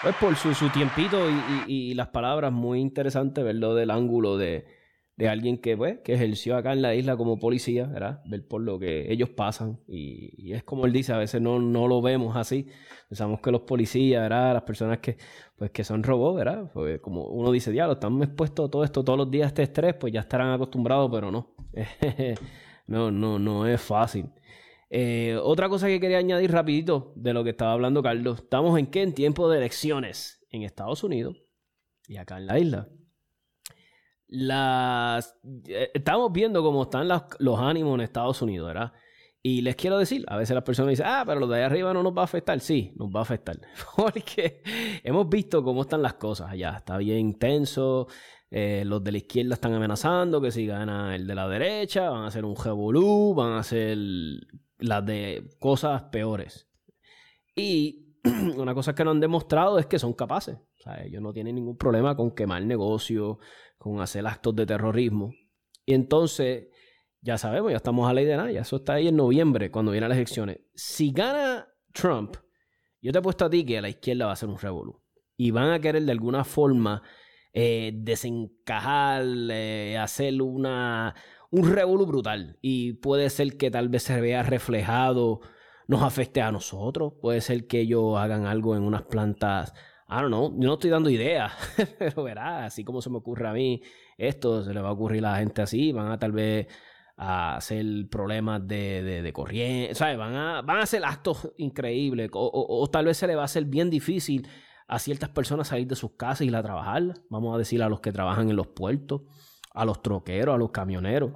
[0.00, 1.18] por, pues, su, tiempito
[1.66, 2.52] y, las palabras.
[2.52, 4.64] Muy interesante verlo del ángulo de,
[5.16, 8.22] de alguien que, pues, que ejerció acá en la isla como policía, ¿verdad?
[8.24, 9.80] Ver por lo que ellos pasan.
[9.86, 12.66] Y, es como él dice, a veces no, no lo vemos así.
[13.08, 14.54] Pensamos que los policías, ¿verdad?
[14.54, 15.18] Las personas que,
[15.56, 16.70] pues, que son robots, ¿verdad?
[16.72, 19.94] Pues como uno dice, diablo, están expuestos a todo esto todos los días, este estrés,
[19.94, 21.54] pues ya estarán acostumbrados, pero no.
[22.86, 24.30] no, no, no es fácil.
[24.90, 28.40] Eh, otra cosa que quería añadir rapidito de lo que estaba hablando Carlos.
[28.40, 29.02] ¿Estamos en qué?
[29.02, 31.36] En tiempo de elecciones en Estados Unidos
[32.06, 32.88] y acá en la isla
[34.32, 38.92] eh, estamos viendo cómo están los ánimos en Estados Unidos, ¿verdad?
[39.44, 41.92] Y les quiero decir, a veces las personas dicen, ah, pero lo de ahí arriba
[41.92, 42.60] no nos va a afectar.
[42.60, 43.58] Sí, nos va a afectar.
[43.96, 44.62] Porque
[45.02, 46.76] hemos visto cómo están las cosas allá.
[46.76, 48.06] Está bien intenso.
[48.50, 52.22] Eh, los de la izquierda están amenazando que si gana el de la derecha, van
[52.22, 53.98] a hacer un revolú, van a hacer
[54.78, 56.68] las de cosas peores.
[57.56, 58.01] Y
[58.56, 60.56] una cosa que no han demostrado es que son capaces.
[60.56, 63.38] O sea, ellos no tienen ningún problema con quemar negocio,
[63.78, 65.32] con hacer actos de terrorismo.
[65.84, 66.68] Y entonces,
[67.20, 69.92] ya sabemos, ya estamos a ley de nada, ya eso está ahí en noviembre, cuando
[69.92, 70.60] vienen las elecciones.
[70.74, 72.36] Si gana Trump,
[73.00, 75.02] yo te he puesto a ti que la izquierda va a ser un revolú.
[75.36, 77.02] Y van a querer de alguna forma
[77.52, 81.14] eh, desencajar, eh, hacer una,
[81.50, 82.58] un revolú brutal.
[82.60, 85.40] Y puede ser que tal vez se vea reflejado,
[85.92, 87.12] nos afecte a nosotros.
[87.20, 89.72] Puede ser que ellos hagan algo en unas plantas
[90.12, 91.52] I don't know, yo no estoy dando ideas,
[91.98, 93.82] pero verá, así como se me ocurre a mí,
[94.18, 96.66] esto se le va a ocurrir a la gente así, van a tal vez
[97.16, 100.18] a hacer problemas de, de, corriente, ¿sabes?
[100.18, 103.64] Van a, van a hacer actos increíbles, o, tal vez se le va a hacer
[103.64, 104.46] bien difícil
[104.86, 107.88] a ciertas personas salir de sus casas y ir a trabajar, vamos a decir a
[107.88, 109.22] los que trabajan en los puertos,
[109.72, 111.32] a los troqueros, a los camioneros.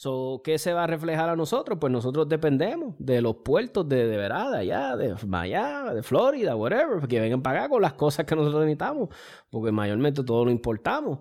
[0.00, 1.76] So, ¿Qué se va a reflejar a nosotros?
[1.78, 7.20] Pues nosotros dependemos de los puertos de, de allá, de Miami, de Florida, whatever, que
[7.20, 9.10] vengan para acá con las cosas que nosotros necesitamos,
[9.50, 11.18] porque mayormente todo lo importamos.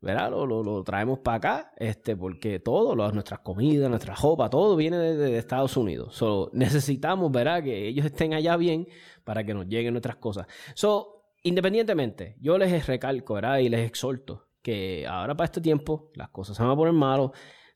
[0.00, 0.28] ¿verdad?
[0.28, 5.38] Lo, lo, traemos para acá, este, porque todo, nuestras comidas, nuestra ropa, todo viene de,
[5.38, 6.16] Estados Unidos.
[6.16, 7.62] So, necesitamos, ¿verdad?
[7.62, 8.88] Que ellos estén allá bien
[9.22, 10.48] para que nos lleguen nuestras cosas.
[10.74, 13.58] So, independientemente, yo les recalco, ¿verdad?
[13.58, 17.30] Y les exhorto que ahora para este tiempo las cosas se van a poner malas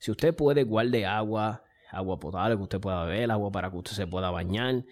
[0.04, 3.92] si usted puede, guarde agua, agua potable que usted pueda beber, agua para que usted
[3.92, 4.84] se pueda bañar,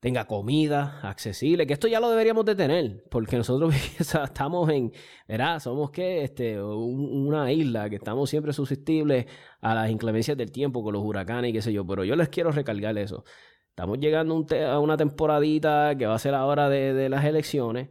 [0.00, 4.92] tenga comida accesible, que esto ya lo deberíamos de tener, porque nosotros estamos en,
[5.28, 5.60] ¿verdad?
[5.60, 9.26] Somos que este, una isla que estamos siempre susceptibles
[9.60, 12.28] a las inclemencias del tiempo con los huracanes y qué sé yo, pero yo les
[12.28, 13.22] quiero recargar eso.
[13.68, 17.90] Estamos llegando a una temporadita que va a ser la hora de, las elecciones.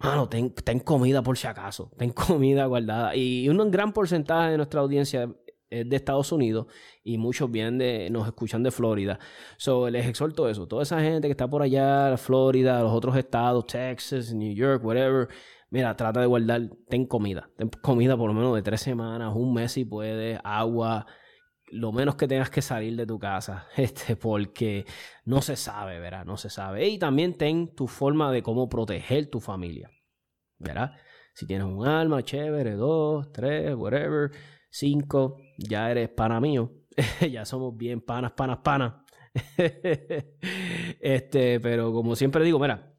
[0.00, 3.16] Mano, ten, ten, comida por si acaso, ten comida guardada.
[3.16, 5.34] Y un gran porcentaje de nuestra audiencia
[5.84, 6.66] de Estados Unidos
[7.02, 9.18] y muchos vienen de, nos escuchan de Florida.
[9.56, 10.66] So, les exhorto eso.
[10.66, 15.28] Toda esa gente que está por allá, Florida, los otros estados, Texas, New York, whatever.
[15.70, 17.48] Mira, trata de guardar, ten comida.
[17.56, 21.06] Ten comida por lo menos de tres semanas, un mes si puedes, agua,
[21.72, 24.84] lo menos que tengas que salir de tu casa, este, porque
[25.24, 26.24] no se sabe, ¿verdad?
[26.24, 26.86] No se sabe.
[26.88, 29.90] Y también ten tu forma de cómo proteger tu familia,
[30.58, 30.92] ¿verdad?
[31.34, 34.30] Si tienes un alma, chévere, dos, tres, whatever,
[34.72, 36.72] cinco, ya eres pana mío.
[37.30, 38.94] ya somos bien panas, panas, panas.
[41.00, 42.94] este, pero como siempre digo, mira,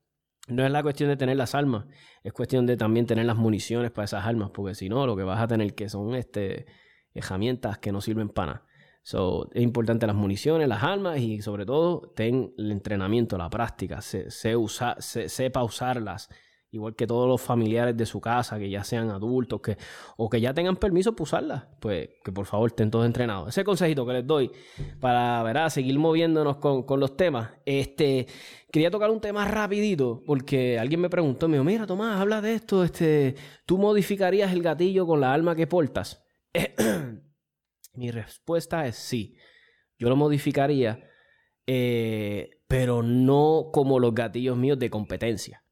[0.47, 1.85] no es la cuestión de tener las armas,
[2.23, 5.23] es cuestión de también tener las municiones para esas armas, porque si no, lo que
[5.23, 6.65] vas a tener que son este,
[7.13, 8.65] herramientas que no sirven para.
[9.03, 14.01] So, es importante las municiones, las armas y sobre todo ten el entrenamiento, la práctica,
[14.01, 16.29] se, sepa usarlas
[16.73, 19.77] igual que todos los familiares de su casa, que ya sean adultos que,
[20.17, 23.49] o que ya tengan permiso para usarla, pues que por favor estén todos entrenados.
[23.49, 24.51] Ese consejito que les doy
[24.99, 25.69] para ¿verdad?
[25.69, 27.51] seguir moviéndonos con, los temas.
[27.63, 28.25] Este,
[28.71, 32.83] quería tocar un tema rapidito, porque alguien me preguntó, me mira Tomás, habla de esto,
[32.83, 33.35] este,
[33.67, 36.25] ¿tú modificarías el gatillo con la arma que portas?
[37.93, 39.37] Mi respuesta es sí.
[39.99, 41.07] Yo lo modificaría,
[41.67, 45.62] eh, pero no como los gatillos míos de competencia.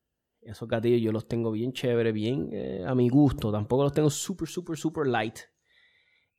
[0.42, 3.52] Esos gatillos yo los tengo bien chévere, bien eh, a mi gusto.
[3.52, 5.40] Tampoco los tengo super, super, super light.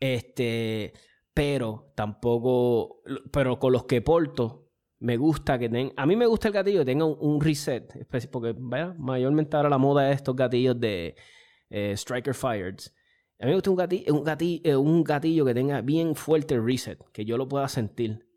[0.01, 0.93] Este,
[1.33, 6.49] pero tampoco, pero con los que porto, me gusta que tengan, a mí me gusta
[6.49, 11.17] el gatillo que tenga un, reset, porque mayormente ahora la moda es estos gatillos de
[11.71, 12.79] eh, Striker Fired.
[13.41, 14.25] A mí me gusta un gatillo, un,
[14.65, 18.32] eh, un gatillo que tenga bien fuerte el reset, que yo lo pueda sentir.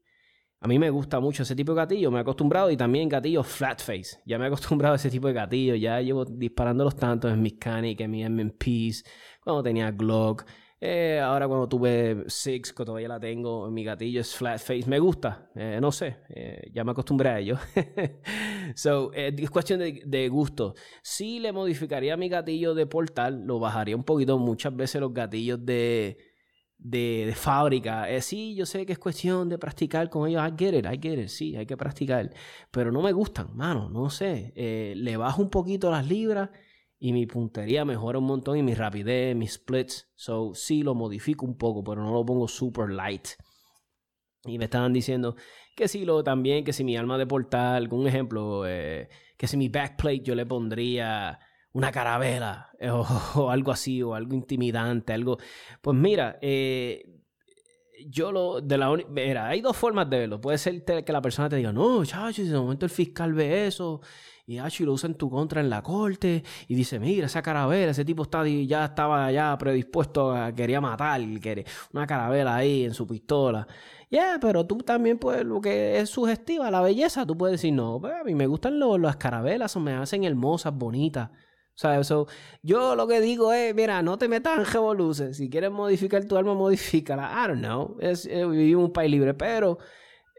[0.62, 3.46] A mí me gusta mucho ese tipo de gatillo, me he acostumbrado y también gatillos
[3.46, 4.22] flat face.
[4.26, 7.54] Ya me he acostumbrado a ese tipo de gatillo, ya llevo disparándolos tanto en mis
[7.60, 9.04] Canic, en mis MPs,
[9.44, 10.46] cuando tenía Glock.
[10.80, 14.84] Eh, ahora cuando tuve Six, que todavía la tengo, mi gatillo es flat face.
[14.88, 17.58] Me gusta, eh, no sé, eh, ya me acostumbré a ello.
[18.76, 20.76] so, es cuestión de, de, gusto.
[21.02, 24.38] Si le modificaría mi gatillo de portal, lo bajaría un poquito.
[24.38, 26.18] Muchas veces los gatillos de,
[26.90, 28.08] de, fábrica.
[28.22, 30.48] sí, yo sé que es cuestión de practicar con ellos.
[30.48, 32.34] I get it, I get it, sí, hay que practicar.
[32.72, 34.54] Pero no me gustan, mano, no sé.
[34.56, 36.50] le bajo un poquito las libras
[37.00, 40.10] y mi puntería mejora un montón y mi rapidez, mis splits.
[40.16, 43.28] So, sí lo modifico un poco, pero no lo pongo super light.
[44.46, 45.36] Y me estaban diciendo
[45.76, 49.58] que si lo también, que si mi arma de portal, un ejemplo, eh, que si
[49.58, 51.40] mi backplate yo le pondría
[51.76, 52.90] una carabela eh,
[53.36, 55.38] o, algo así, o algo intimidante, algo.
[55.82, 57.04] Pues mira, eh,
[58.08, 58.62] yo lo.
[58.62, 60.40] de la Mira, hay dos formas de verlo.
[60.40, 63.68] Puede ser que la persona te diga, no, chacho, si de momento el fiscal ve
[63.68, 64.02] eso
[64.48, 67.92] y Hachi lo usa en tu contra en la corte y dice, mira, esa carabela,
[67.92, 72.94] ese tipo está, ya estaba ya predispuesto a quería matar, quiere una carabela ahí en
[72.94, 73.68] su pistola.
[74.12, 78.00] Ya, pero tú también pues lo que es sugestiva, la belleza, tú puedes decir, no,
[78.00, 81.32] pues, a mí me gustan las carabelas, o me hacen hermosas, bonitas.
[81.78, 82.28] Sea, eso
[82.62, 85.38] yo lo que digo es, mira, no te metas en revoluces.
[85.38, 87.32] Si quieres modificar tu alma, modifícala.
[87.44, 87.98] I don't know.
[88.00, 89.78] Es, eh, vivimos un país libre, pero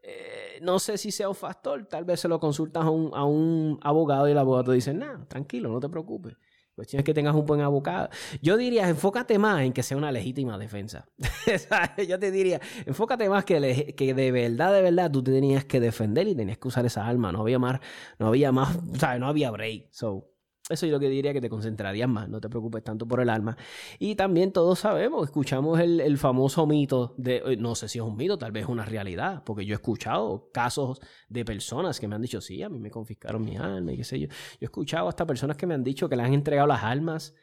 [0.03, 3.25] eh, no sé si sea un factor, tal vez se lo consultas a un, a
[3.25, 6.35] un abogado y el abogado te dice, no, tranquilo, no te preocupes.
[6.35, 8.11] La cuestión es que tengas un buen abogado.
[8.43, 11.09] Yo diría, enfócate más en que sea una legítima defensa.
[12.09, 16.35] Yo te diría, enfócate más que, de verdad, de verdad, tú tenías que defender y
[16.35, 17.33] tenías que usar esa arma.
[17.33, 17.81] No había más,
[18.19, 19.89] no había más, sea, no había break.
[19.91, 20.36] So,
[20.69, 23.31] eso es lo que diría que te concentrarías más, no te preocupes tanto por el
[23.31, 23.57] alma.
[24.01, 28.17] Y también todos sabemos, escuchamos el, famoso mito de, eh, no sé si es un
[28.17, 32.17] mito, tal vez es una realidad, porque yo he escuchado casos de personas que me
[32.17, 34.27] han dicho, sí, a mí me confiscaron mi alma y qué sé yo.
[34.29, 37.35] Yo he escuchado hasta personas que me han dicho que le han entregado las almas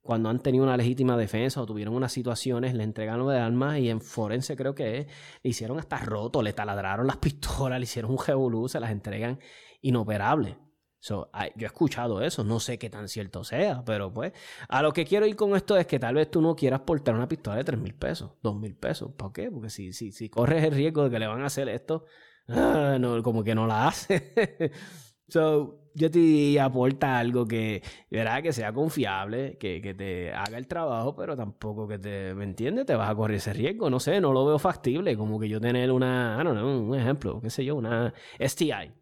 [0.00, 3.90] cuando han tenido una legítima defensa o tuvieron unas situaciones, le entregaron de alma y
[3.90, 5.08] en forense creo que
[5.42, 9.40] le hicieron hasta roto, le taladraron las pistolas, le hicieron un revolú, se las entregan
[9.82, 10.56] inoperables.
[11.00, 14.32] So, yo he escuchado eso, no sé qué tan cierto sea, pero pues
[14.68, 17.14] a lo que quiero ir con esto es que tal vez tú no quieras portar
[17.14, 19.12] una pistola de 3 mil pesos, 2 mil pesos.
[19.16, 19.50] ¿Por qué?
[19.50, 22.04] Porque si, si, si corres el riesgo de que le van a hacer esto,
[22.48, 24.72] ah, no, como que no la hace.
[25.28, 28.42] so, yo te aporta algo que, ¿verdad?
[28.42, 32.86] que sea confiable, que, que, te haga el trabajo, pero tampoco que te, ¿me entiendes?
[32.86, 33.88] Te vas a correr ese riesgo.
[33.88, 36.94] No sé, no lo veo factible, como que yo tener una, I don't know, un
[36.98, 38.92] ejemplo, qué sé yo, una STI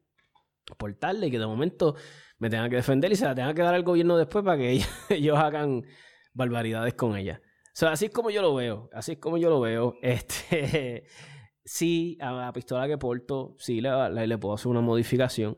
[0.75, 1.95] portarle y que de momento
[2.39, 4.81] me tenga que defender y se la tenga que dar al gobierno después para que
[5.11, 5.85] ellos, hagan
[6.35, 7.41] barbaridades con ella.
[7.43, 9.95] O sea, así es como yo lo veo, así es como yo lo veo.
[10.03, 11.05] Este,
[11.65, 15.57] sí, a la pistola que porto, sí le, le, puedo hacer una modificación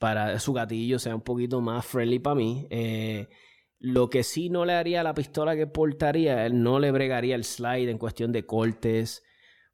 [0.00, 2.66] para su gatillo sea un poquito más friendly para mí.
[2.70, 3.28] Eh,
[3.78, 7.34] lo que sí no le haría a la pistola que portaría, él no le bregaría
[7.34, 9.22] el slide en cuestión de cortes,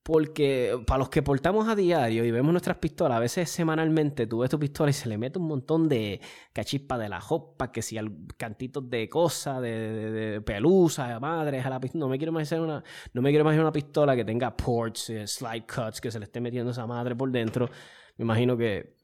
[0.07, 4.39] porque para los que portamos a diario y vemos nuestras pistolas, a veces semanalmente tú
[4.39, 6.21] ves tu pistola y se le mete un montón de
[6.53, 7.99] cachispa de la jopa, que si
[8.37, 12.05] cantitos de cosas, de, pelusa, de madres a la pistola.
[12.05, 15.27] No me quiero imaginar una, no me quiero imaginar una pistola que tenga ports, eh,
[15.27, 17.69] slide cuts, que se le esté metiendo esa madre por dentro.
[18.17, 18.95] Me imagino que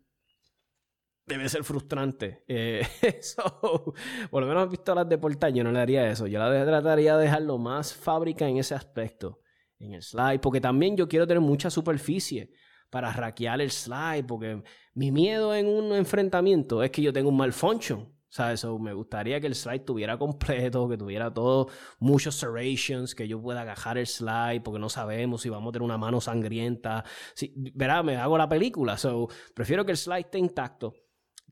[1.26, 2.44] debe ser frustrante.
[2.46, 2.86] Eh,
[4.30, 6.28] por lo menos pistolas de portal yo no le haría eso.
[6.28, 9.41] Yo la trataría de dejarlo más fábrica en ese aspecto
[9.82, 12.50] en el slide, porque también yo quiero tener mucha superficie
[12.88, 14.62] para hackear el slide, porque
[14.94, 18.12] mi miedo en un enfrentamiento es que yo tengo un malfunction.
[18.28, 18.64] ¿Sabes?
[18.80, 21.68] me gustaría que el slide tuviera completo, que tuviera todo,
[21.98, 25.84] muchos serrations, que yo pueda agajar el slide, porque no sabemos si vamos a tener
[25.84, 27.04] una mano sangrienta.
[27.34, 28.96] Si, verá, me hago la película.
[28.96, 30.94] So, prefiero que el slide esté intacto,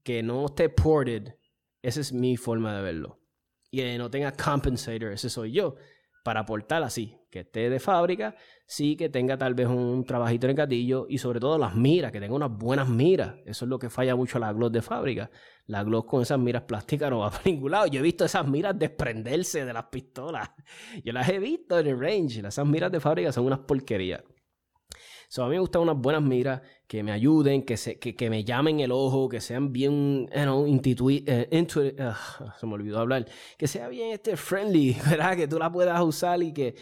[0.02, 1.34] que no esté ported.
[1.82, 3.20] Esa es mi forma de verlo.
[3.70, 5.76] Y no tenga compensator, ese soy yo
[6.22, 10.50] para aportar así, que esté de fábrica, sí que tenga tal vez un trabajito en
[10.50, 13.36] el gatillo y sobre todo las miras, que tenga unas buenas miras.
[13.46, 15.30] Eso es lo que falla mucho la Glock de fábrica.
[15.66, 17.86] La Glock con esas miras plásticas no va para ningún lado.
[17.86, 20.50] Yo he visto esas miras desprenderse de las pistolas.
[21.04, 22.46] Yo las he visto en el range.
[22.46, 24.22] Esas miras de fábrica son unas porquerías.
[25.28, 26.60] So, a mí me gustan unas buenas miras
[26.90, 30.66] que me ayuden, que, se, que, me llamen el ojo, que sean bien, you know,
[30.66, 33.26] eh, ah, se me olvidó hablar,
[33.56, 35.36] que sea bien este friendly, ¿verdad?
[35.36, 36.74] Que tú la puedas usar y que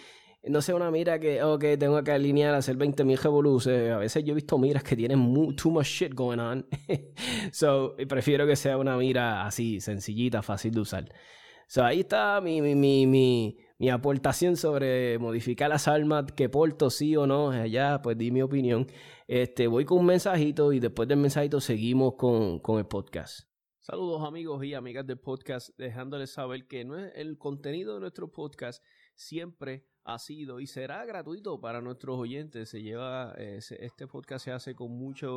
[0.45, 3.93] no sea una mira que, ok, tengo que alinear, hacer 20.000 revoluciones.
[3.93, 6.67] A veces yo he visto miras que tienen too much shit going on.
[7.53, 11.05] so, prefiero que sea una mira así, sencillita, fácil de usar.
[11.67, 17.15] So, ahí está mi, mi, mi, mi aportación sobre modificar las armas que porto, sí
[17.15, 18.89] o no, allá pues di mi opinión.
[19.29, 23.49] Este, voy con un mensajito y después del mensajito seguimos con, con el podcast.
[23.79, 26.81] Saludos amigos y amigas del podcast, dejándoles saber que
[27.15, 32.69] el contenido de nuestro podcast siempre ha sido y será gratuito para nuestros oyentes.
[32.69, 35.29] Se lleva, eh, este podcast se hace con mucha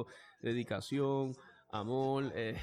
[0.41, 1.33] dedicación,
[1.72, 2.57] amor, eh,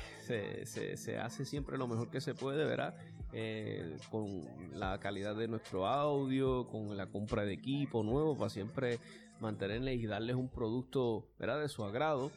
[0.66, 2.94] se, hace siempre lo mejor que se puede, ¿verdad?
[3.32, 8.98] Eh, con la calidad de nuestro audio, con la compra de equipo nuevo para siempre
[9.40, 11.60] mantenerles y darles un producto ¿verdad?
[11.60, 12.30] de su agrado.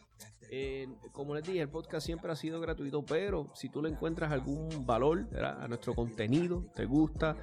[0.50, 4.32] Eh, como les dije, el podcast siempre ha sido gratuito, pero si tú le encuentras
[4.32, 7.38] algún valor a nuestro contenido, te gusta,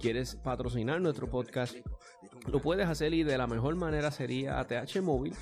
[0.00, 1.76] quieres patrocinar nuestro podcast,
[2.50, 5.34] lo puedes hacer y de la mejor manera sería ATH Móvil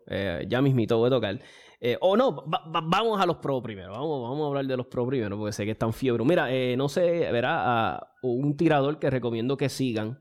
[0.47, 1.39] ya mismito voy a tocar.
[1.81, 3.91] Eh, o no, vamos a los pro primero.
[3.91, 6.23] Vamos, a hablar de los pro primero, porque sé que están fiebre.
[6.23, 10.19] Mira, eh, no sé, verá, un tirador que recomiendo que sigan.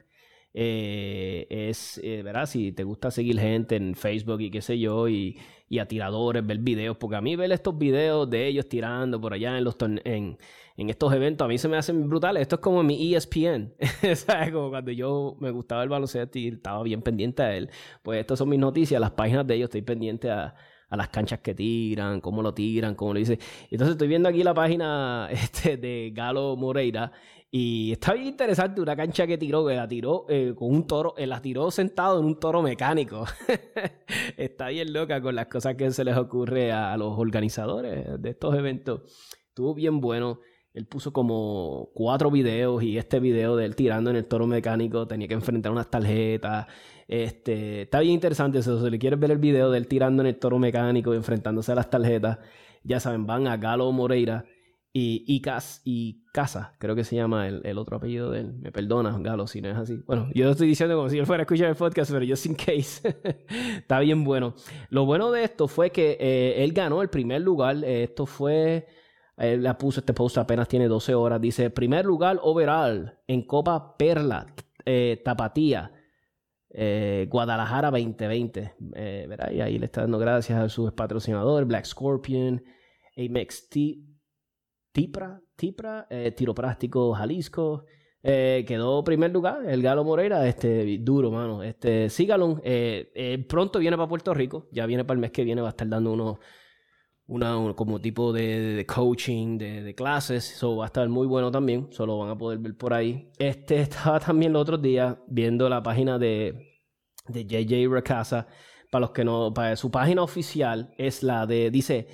[0.53, 5.39] Eh, es, verá, si te gusta seguir gente en Facebook y qué sé yo, y,
[5.81, 9.59] a tiradores, ver videos, porque a mí ver estos videos de ellos tirando por allá
[9.59, 10.39] en los en,
[10.77, 12.43] en estos eventos, a mí se me hacen brutales.
[12.43, 13.75] Esto es como mi ESPN,
[14.17, 14.51] ¿sabes?
[14.53, 17.71] Como cuando yo me gustaba el baloncesto y estaba bien pendiente a él.
[18.03, 20.55] Pues estas son mis noticias, las páginas de ellos, estoy pendiente a
[20.95, 23.39] a las canchas que tiran, cómo lo tiran, cómo lo dice.
[23.71, 27.13] Entonces estoy viendo aquí la página este, de Galo Moreira
[27.51, 31.15] y está bien interesante una cancha que tiró, que la tiró eh, con un toro,
[31.17, 33.25] eh, la tiró sentado en un toro mecánico.
[34.37, 38.55] está bien loca con las cosas que se les ocurre a los organizadores de estos
[38.57, 39.03] eventos.
[39.49, 40.41] Estuvo bien bueno.
[40.75, 45.07] Él puso como cuatro videos y este video de él tirando en el toro mecánico
[45.07, 46.67] tenía que enfrentar unas tarjetas.
[47.07, 48.85] Este, está bien interesante eso.
[48.85, 51.71] Si le quieres ver el video de él tirando en el toro mecánico y enfrentándose
[51.71, 52.41] a las tarjetas,
[52.83, 54.47] ya saben, van a Galo Moreira
[54.93, 55.43] y, y,
[55.85, 58.55] y Casa, creo que se llama el, otro apellido de él.
[58.55, 60.03] Me perdona, Galo, si no es así.
[60.07, 62.57] Bueno, yo estoy diciendo como si él fuera a escuchar el podcast, pero yo sin
[62.57, 63.17] case.
[63.79, 64.57] está bien bueno.
[64.91, 67.77] Lo bueno de esto fue que eh, él ganó el primer lugar.
[67.85, 68.89] esto fue
[69.37, 71.41] él la puso este post apenas tiene 12 horas.
[71.41, 74.47] Dice, primer lugar overall en Copa Perla,
[74.85, 75.93] eh, Tapatía,
[76.71, 78.75] eh, Guadalajara 2020.
[78.95, 82.63] Eh, y ahí le está dando gracias a sus patrocinadores, Black Scorpion,
[83.17, 83.69] Amex
[84.93, 86.07] Tipra, Tipra
[86.37, 87.85] Tiro Práctico Jalisco.
[88.23, 91.65] quedó primer lugar el Galo Moreira, este duro, mano.
[91.65, 92.61] Este, sígalo.
[93.49, 95.89] pronto viene para Puerto Rico, ya viene para el mes que viene, va a estar
[95.89, 96.39] dando unos
[97.27, 100.53] una, como tipo de, coaching, de, clases.
[100.53, 101.89] Eso va a estar muy bueno también.
[101.91, 103.31] Solo van a poder ver por ahí.
[103.39, 106.81] Este estaba también el otro día viendo la página de,
[107.29, 108.47] de JJ Recasa.
[108.91, 112.07] Para los que no, para su página oficial es la de, dice,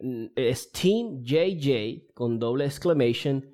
[0.00, 3.44] mm, es Team JJ con doble exclamation.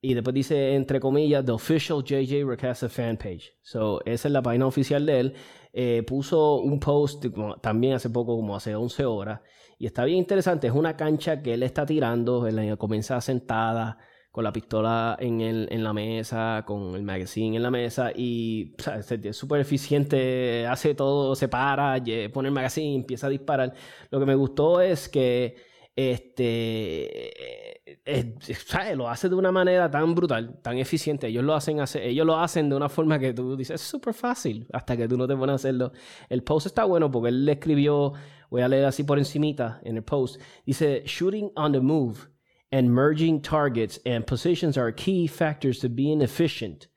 [0.00, 3.54] Y después dice, entre comillas, The Official JJ Recasa Fan Page.
[3.62, 5.34] So, esa es la página oficial de él.
[5.72, 7.24] Eh, puso un post
[7.62, 9.40] también hace poco, como hace 11 horas
[9.78, 10.66] y está bien interesante.
[10.66, 12.46] Es una cancha que él está tirando.
[12.46, 13.98] Él comienza sentada
[14.34, 18.74] con la pistola en, el, en la mesa, con el magazine en la mesa y
[19.22, 22.02] es súper eficiente, hace todo, se para,
[22.32, 23.72] pone el magazine, empieza a disparar.
[24.10, 25.54] Lo que me gustó es que
[25.96, 31.28] este, eh, eh, lo hace de una manera tan brutal, tan eficiente.
[31.28, 34.66] Ellos lo hacen, ellos lo hacen de una forma que tú dices, es súper fácil,
[34.72, 35.92] hasta que tú no te pones a hacerlo.
[36.28, 38.12] El post está bueno porque él escribió,
[38.50, 42.28] voy a leer así por encimita en el post, dice, shooting on the move
[42.72, 46.88] and merging targets and positions are key factors to being efficient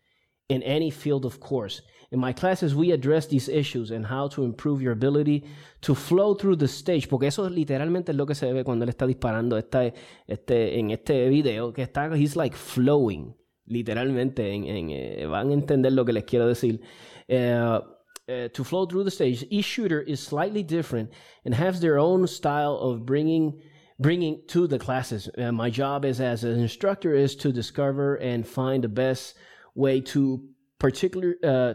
[0.50, 1.84] in any field of course.
[2.10, 5.44] In my classes, we address these issues and how to improve your ability
[5.82, 8.90] to flow through the stage, porque eso literalmente es lo que se ve cuando él
[8.90, 9.92] está disparando esta,
[10.26, 13.36] este, en este video, que está, he's like flowing,
[13.68, 16.80] literalmente, en, en, eh, van a entender lo que les quiero decir.
[17.28, 17.82] Uh,
[18.30, 21.12] uh, to flow through the stage, each shooter is slightly different
[21.44, 23.62] and has their own style of bringing
[24.00, 25.28] bringing to the classes.
[25.38, 29.36] Uh, my job is as an instructor is to discover and find the best
[29.74, 30.40] way to
[30.80, 31.74] particular uh,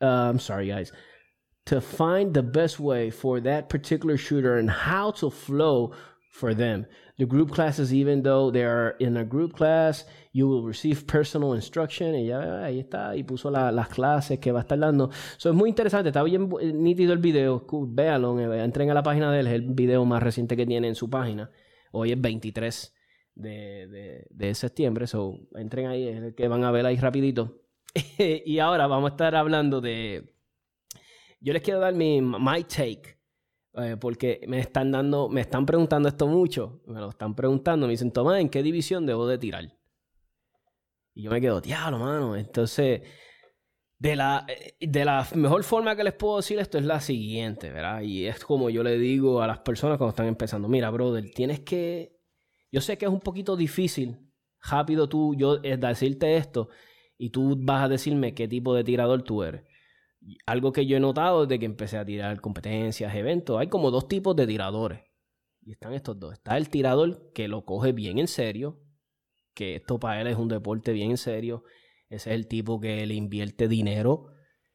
[0.00, 0.92] uh, I'm sorry guys
[1.66, 5.92] to find the best way for that particular shooter and how to flow
[6.30, 6.86] for them.
[7.18, 11.54] The group classes, even though they are in a group class, you will receive personal
[11.54, 12.14] instruction.
[12.14, 15.10] Y ya ahí está, y puso la, las clases que va a estar dando.
[15.36, 17.66] Eso es muy interesante, está bien nítido el video.
[17.88, 20.88] Véanlo, eh, entren a la página de él, es el video más reciente que tiene
[20.88, 21.50] en su página.
[21.92, 22.94] Hoy es 23
[23.34, 23.50] de,
[23.88, 27.65] de, de septiembre, so entren ahí, es el que van a ver ahí rapidito.
[28.44, 30.32] y ahora vamos a estar hablando de...
[31.40, 33.18] Yo les quiero dar mi my take,
[33.74, 37.92] eh, porque me están dando, me están preguntando esto mucho, me lo están preguntando, me
[37.92, 39.76] dicen, Tomás, ¿en qué división debo de tirar?
[41.14, 42.36] Y yo me quedo, diablo, mano.
[42.36, 43.02] Entonces,
[43.98, 44.46] de la,
[44.80, 48.02] de la mejor forma que les puedo decir esto es la siguiente, ¿verdad?
[48.02, 51.60] Y es como yo le digo a las personas cuando están empezando, mira, brother, tienes
[51.60, 52.16] que...
[52.72, 54.30] Yo sé que es un poquito difícil,
[54.60, 56.68] rápido tú, yo es decirte esto,
[57.18, 59.62] y tú vas a decirme qué tipo de tirador tú eres.
[60.46, 64.08] Algo que yo he notado desde que empecé a tirar competencias, eventos, hay como dos
[64.08, 65.00] tipos de tiradores.
[65.62, 66.34] Y están estos dos.
[66.34, 68.80] Está el tirador que lo coge bien en serio,
[69.54, 71.64] que esto para él es un deporte bien en serio.
[72.08, 74.28] Ese es el tipo que le invierte dinero,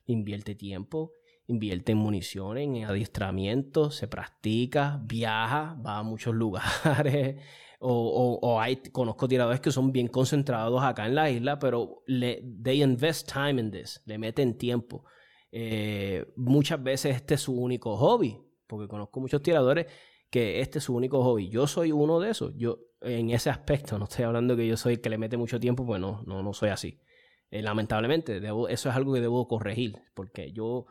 [0.06, 1.14] invierte tiempo,
[1.48, 7.42] invierte en municiones, en adiestramiento, se practica, viaja, va a muchos lugares,
[7.84, 12.44] o, o, hay, conozco tiradores que son bien concentrados acá en la isla, pero le,
[12.64, 15.04] they invest time in this, le meten tiempo.
[15.52, 19.88] Eh, muchas veces este es su único hobby, porque conozco muchos tiradores
[20.30, 21.50] que este es su único hobby.
[21.50, 22.54] Yo soy uno de esos.
[22.56, 25.60] Yo, en ese aspecto, no estoy hablando que yo soy el que le mete mucho
[25.60, 27.02] tiempo, pues no, no, no soy así.
[27.50, 30.86] Eh, lamentablemente, debo, eso es algo que debo corregir, porque yo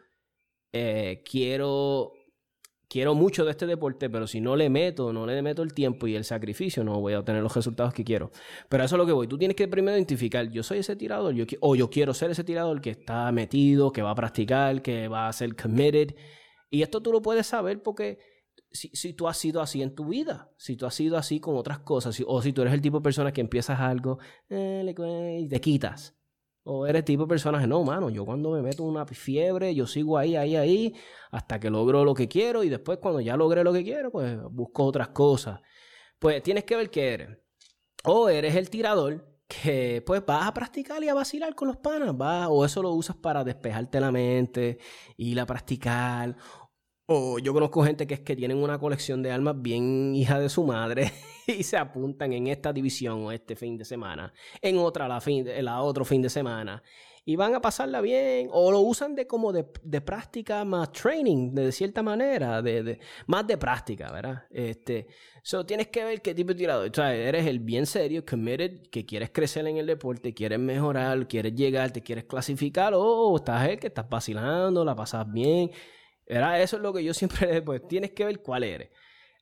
[0.73, 2.13] eh, quiero
[2.91, 6.09] quiero mucho de este deporte, pero si no le meto, no le meto el tiempo
[6.09, 8.33] y el sacrificio, no voy a obtener los resultados que quiero.
[8.69, 9.29] Pero eso es lo que voy.
[9.29, 12.81] Tú tienes que primero identificar, yo soy ese tirador, o yo quiero ser ese tirador
[12.81, 16.17] que está metido, que va a practicar, que va a ser committed.
[16.69, 18.19] Y esto tú lo puedes saber porque
[18.73, 21.79] si, tú has sido así en tu vida, si tú has sido así con otras
[21.81, 24.19] cosas, o si tú eres el tipo de persona que empiezas algo
[24.49, 24.95] eh,
[25.41, 26.20] y te quitas.
[26.63, 30.19] O eres tipo de personaje, no, mano, yo cuando me meto una fiebre, yo sigo
[30.19, 30.95] ahí, ahí, ahí,
[31.31, 34.39] hasta que logro lo que quiero y después cuando ya logré lo que quiero, pues
[34.51, 35.61] busco otras cosas.
[36.19, 37.39] Pues tienes que ver qué eres.
[38.05, 42.17] O eres el tirador que pues vas a practicar y a vacilar con los panas,
[42.17, 44.79] vas, o eso lo usas para despejarte la mente,
[45.17, 46.37] ir a practicar,
[47.13, 50.49] o yo conozco gente que es que tienen una colección de armas bien hija de
[50.49, 51.13] su madre
[51.49, 54.33] y se apuntan en esta división o este fin de semana,
[54.63, 56.81] en otra la, fin, la otro fin de semana
[57.25, 59.65] y van a pasarla bien o lo usan de como de,
[60.01, 65.07] práctica más training de cierta manera de, más de práctica verdad este
[65.43, 68.87] so tienes que ver qué tipo de tirador o sea, eres el bien serio committed
[68.91, 73.69] que quieres crecer en el deporte quieres mejorar quieres llegar te quieres clasificar o estás
[73.69, 75.71] el que estás vacilando la pasas bien
[76.31, 78.91] eso es lo que yo siempre, pues tienes que ver cuál eres.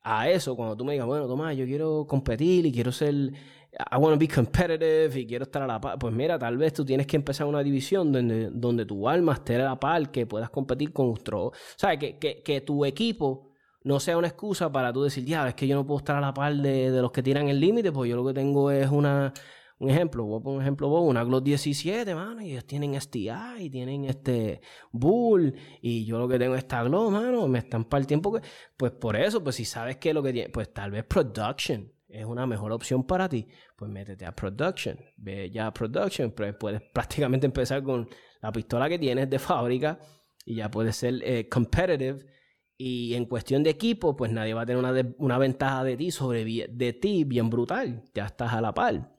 [0.03, 3.97] A eso, cuando tú me digas, bueno, Tomás, yo quiero competir y quiero ser, I
[3.97, 6.85] want to be competitive y quiero estar a la par, pues mira, tal vez tú
[6.85, 10.51] tienes que empezar una división donde, donde tu alma esté a la par, que puedas
[10.51, 11.99] competir con otro, ¿sabes?
[11.99, 15.67] Que, que, que tu equipo no sea una excusa para tú decir, ya, es que
[15.67, 18.09] yo no puedo estar a la par de, de los que tiran el límite, pues
[18.09, 19.33] yo lo que tengo es una,
[19.79, 23.31] un ejemplo, voy a poner un ejemplo, una Glock 17, mano, y ellos tienen STI,
[23.61, 24.61] y tienen este
[24.91, 28.33] Bull, y yo lo que tengo es esta Glock, mano, me están para el tiempo
[28.33, 28.41] que,
[28.77, 32.25] pues por eso, pues si sabes que lo que tiene, pues tal vez Production es
[32.25, 37.47] una mejor opción para ti, pues métete a Production, ve ya Production, pues puedes prácticamente
[37.47, 38.09] empezar con
[38.43, 40.01] la pistola que tienes de fábrica,
[40.45, 42.27] y ya puedes ser eh, competitive,
[42.77, 46.11] y en cuestión de equipo, pues nadie va a tener una, una ventaja de ti
[46.11, 49.18] sobre de ti bien brutal, ya estás a la par.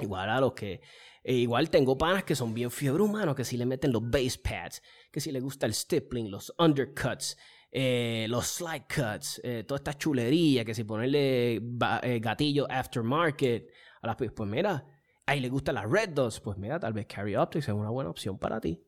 [0.00, 0.80] Igual a los que.
[1.22, 4.38] E igual tengo panas que son bien fiebre humanos, que si le meten los base
[4.38, 4.80] pads,
[5.10, 7.36] que si le gusta el stippling, los undercuts,
[7.72, 13.68] eh, los slide cuts, eh, toda esta chulería, que si ponerle eh, gatillo aftermarket
[14.02, 14.86] a las pues mira,
[15.26, 18.10] ahí le gustan las red dots, pues mira, tal vez Carry Optics es una buena
[18.10, 18.86] opción para ti.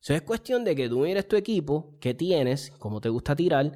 [0.00, 3.70] Eso es cuestión de que tú mires tu equipo, qué tienes, cómo te gusta tirar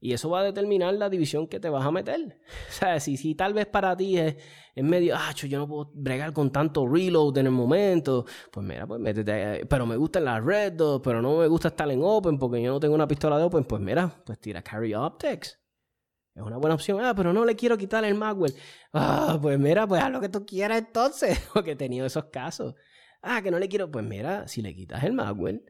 [0.00, 2.38] y eso va a determinar la división que te vas a meter.
[2.68, 4.36] O sea, si, si tal vez para ti es,
[4.76, 9.00] medio, ah, yo no puedo bregar con tanto reload en el momento, pues mira, pues
[9.00, 9.66] métete.
[9.66, 12.80] Pero me gustan las red pero no me gusta estar en open porque yo no
[12.80, 15.58] tengo una pistola de open, pues mira, pues tira carry optics.
[16.38, 17.04] Es una buena opción.
[17.04, 18.54] Ah, pero no le quiero quitar el Magwell.
[18.92, 21.40] Ah, pues mira, pues haz lo que tú quieras entonces.
[21.52, 22.76] Porque he tenido esos casos.
[23.20, 23.90] Ah, que no le quiero.
[23.90, 25.64] Pues mira, si le quitas el Magwell,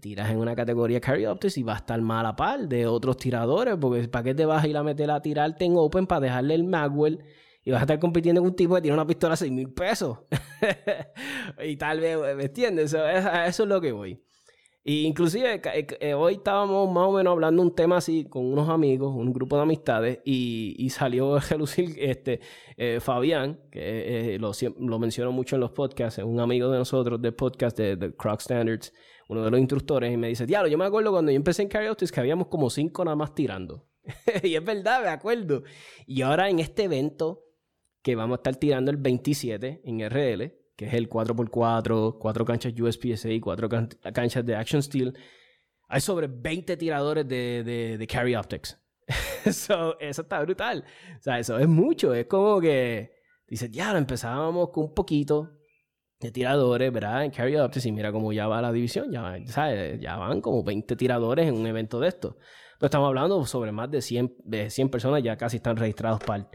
[0.00, 3.16] tiras en una categoría carry optics y va a estar mal a par de otros
[3.16, 6.20] tiradores, porque ¿para qué te vas a ir a meter a tirarte en open para
[6.20, 7.24] dejarle el Magwell
[7.64, 9.72] y vas a estar compitiendo con un tipo que tiene una pistola a 6 mil
[9.72, 10.18] pesos?
[11.64, 12.92] y tal vez, ¿me entiendes?
[12.92, 14.20] Eso, eso es lo que voy.
[14.86, 18.68] Y inclusive eh, eh, hoy estábamos más o menos hablando un tema así con unos
[18.68, 22.40] amigos, un grupo de amistades, y, salió a relucir este,
[22.76, 27.20] eh, Fabián, que lo, lo menciono mucho en los podcasts, es un amigo de nosotros
[27.22, 28.92] del podcast de, de Croc Standards,
[29.28, 31.68] uno de los instructores, y me dice, diablo, yo me acuerdo cuando yo empecé en
[31.68, 33.86] Carry que habíamos como cinco nada más tirando.
[34.42, 35.62] y es verdad, me acuerdo.
[36.06, 37.44] Y ahora en este evento,
[38.02, 42.72] que vamos a estar tirando el 27 en RL, que es el 4x4, cuatro canchas
[42.78, 45.16] USPSA y cuatro canchas de Action Steel,
[45.88, 48.78] hay sobre 20 tiradores de, de, Carry Optics.
[49.44, 50.84] eso, eso está brutal.
[51.18, 52.14] O sea, eso es mucho.
[52.14, 53.12] Es como que,
[53.46, 55.52] dice, ya, empezábamos con un poquito,
[56.24, 57.24] de tiradores, ¿verdad?
[57.24, 60.00] En Carry Optics y mira cómo ya va la división, ya, ¿sabes?
[60.00, 62.36] ya van como 20 tiradores en un evento de esto.
[62.78, 66.48] Pero estamos hablando sobre más de 100, de 100 personas, ya casi están registrados para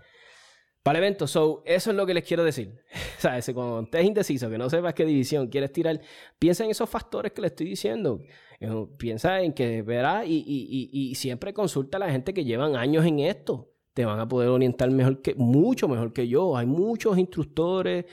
[0.84, 1.28] para el evento.
[1.28, 2.80] So, eso es lo que les quiero decir.
[3.18, 3.52] ¿Sabes?
[3.54, 6.02] Cuando estés indeciso, que no sepas qué división quieres tirar,
[6.38, 8.22] piensa en esos factores que le estoy diciendo.
[8.60, 12.44] Eh, piensa en que, verá, y, y, y, y siempre consulta a la gente que
[12.44, 13.72] llevan años en esto.
[13.94, 16.56] Te van a poder orientar mejor que, mucho mejor que yo.
[16.56, 18.06] Hay muchos instructores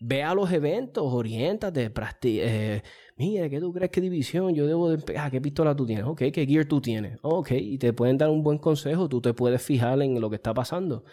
[0.00, 2.44] ve a los eventos, oriéntate, practica.
[2.44, 2.82] Eh,
[3.16, 4.54] mira, ¿qué tú crees que división?
[4.54, 5.16] Yo debo de...
[5.16, 6.04] Ah, ¿qué pistola tú tienes?
[6.06, 7.18] Ok, ¿qué gear tú tienes?
[7.22, 10.36] Ok, y te pueden dar un buen consejo, tú te puedes fijar en lo que
[10.36, 11.04] está pasando.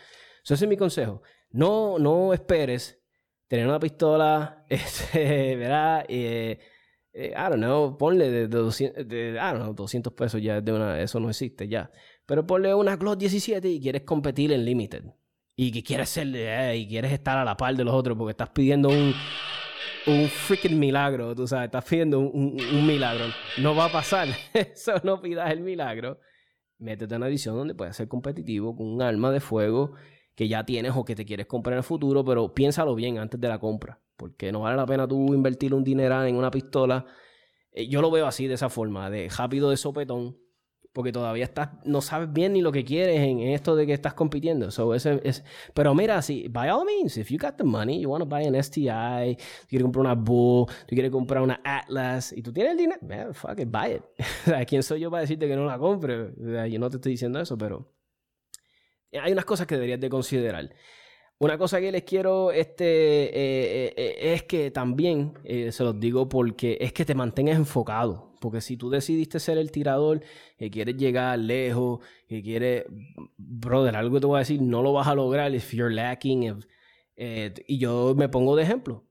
[0.43, 1.21] ese es mi consejo.
[1.51, 3.01] No, no esperes
[3.47, 6.05] tener una pistola, este, ¿verdad?
[6.07, 6.59] Eh,
[7.13, 10.71] eh, I don't know, ponle de, 200, de, I don't know, 200 pesos ya de
[10.71, 11.91] una, eso no existe ya.
[12.25, 15.03] Pero ponle una Glock 17 y quieres competir en Limited
[15.57, 18.31] y que quieres ser eh, y quieres estar a la par de los otros porque
[18.31, 19.13] estás pidiendo un
[20.07, 22.55] un freaking milagro, tú sabes, estás pidiendo un,
[22.87, 23.25] milagro.
[23.57, 24.29] No va a pasar.
[24.53, 26.19] Eso no pidas el milagro.
[26.79, 29.93] Métete en una edición donde puedas ser competitivo con un arma de fuego
[30.35, 33.39] que ya tienes o que te quieres comprar en el futuro, pero piénsalo bien antes
[33.39, 33.99] de la compra.
[34.15, 37.05] Porque no vale la pena tú invertir un dineral en una pistola.
[37.71, 40.37] Eh, yo lo veo así, de esa forma, de rápido de sopetón
[40.97, 44.15] porque todavía estás, no sabes bien ni lo que quieres en, esto de que estás
[44.15, 44.71] compitiendo.
[44.71, 45.45] So, ese, es,
[45.75, 48.47] pero mira, si, by all means, if you got the money, you want to buy
[48.47, 52.71] an STI, tú quieres comprar una Bull, tú quieres comprar una Atlas, y tú tienes
[52.71, 54.01] el dinero, man, fuck it, buy it.
[54.67, 56.33] ¿quién soy yo para decirte que no la compre?
[56.67, 57.93] yo no te estoy diciendo eso, pero
[59.21, 60.67] hay unas cosas que deberías de considerar.
[61.39, 63.29] Una cosa que les quiero este, eh,
[63.85, 68.33] eh, eh, es que también, se los digo porque es que te mantengas enfocado.
[68.41, 70.21] Porque si tú decidiste ser el tirador,
[70.57, 72.85] que quieres llegar lejos, que quieres,
[73.37, 76.59] brother, algo que te voy a decir, no lo vas a lograr if you're lacking.
[77.15, 79.05] Y yo me pongo de ejemplo.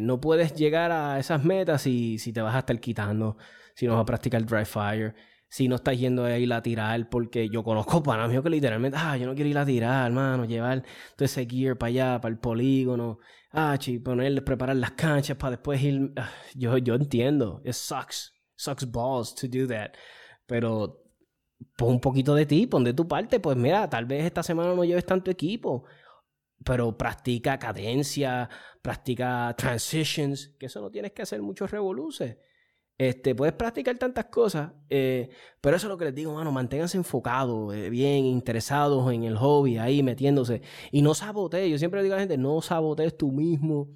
[0.00, 3.36] No puedes llegar a esas metas si, si te vas a estar quitando,
[3.74, 5.14] si no vas a practicar dry fire,
[5.48, 9.16] si no estás yendo a ir a tirar, porque yo conozco para que literalmente, ah,
[9.16, 10.82] yo no quiero ir a tirar, hermano, llevar
[11.16, 13.18] todo ese gear para allá, para el polígono,
[13.52, 16.12] ah, chi, ponerle, preparar las canchas para después ir.
[16.16, 19.94] Ah, yo, yo entiendo, it sucks sucks balls to do that.
[20.46, 21.04] Pero
[21.76, 23.40] pon un poquito de ti, pon de tu parte.
[23.40, 25.84] Pues mira, tal vez esta semana no lleves tanto equipo,
[26.64, 28.48] pero practica cadencia,
[28.82, 32.36] practica transitions, que eso no tienes que hacer muchos revoluces.
[32.98, 35.30] Este, puedes practicar tantas cosas, eh,
[35.60, 39.36] pero eso es lo que les digo, mano, manténganse enfocados, eh, bien interesados en el
[39.36, 40.62] hobby, ahí metiéndose.
[40.90, 43.88] Y no sabotees, yo siempre digo a la gente, no sabotees tú mismo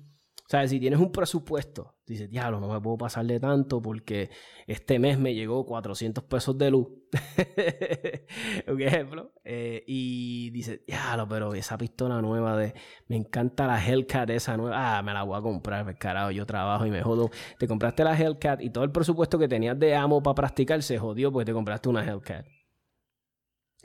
[0.52, 4.30] sea, si tienes un presupuesto, dices, diablo, no me puedo pasarle tanto porque
[4.66, 6.88] este mes me llegó 400 pesos de luz.
[8.68, 9.32] un ejemplo.
[9.44, 12.74] Eh, y dices, diablo, pero esa pistola nueva de.
[13.08, 14.98] Me encanta la Hellcat esa nueva.
[14.98, 17.30] Ah, me la voy a comprar, pues, carajo, yo trabajo y me jodo.
[17.58, 20.98] Te compraste la Hellcat y todo el presupuesto que tenías de amo para practicar se
[20.98, 22.46] jodió porque te compraste una Hellcat.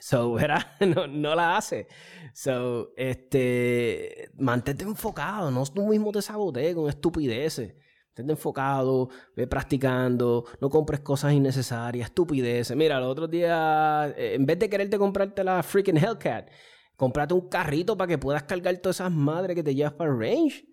[0.07, 0.37] So.
[0.79, 1.87] No, no, la hace.
[2.33, 7.75] So, este, mantente enfocado, no tú mismo te sabotees con estupideces.
[8.09, 12.75] Estén enfocado, ve practicando, no compres cosas innecesarias, estupideces.
[12.75, 16.49] Mira, los otros días, eh, en vez de quererte comprarte la freaking Hellcat,
[16.95, 20.19] comprate un carrito para que puedas cargar todas esas madres que te llevas para el
[20.19, 20.65] range.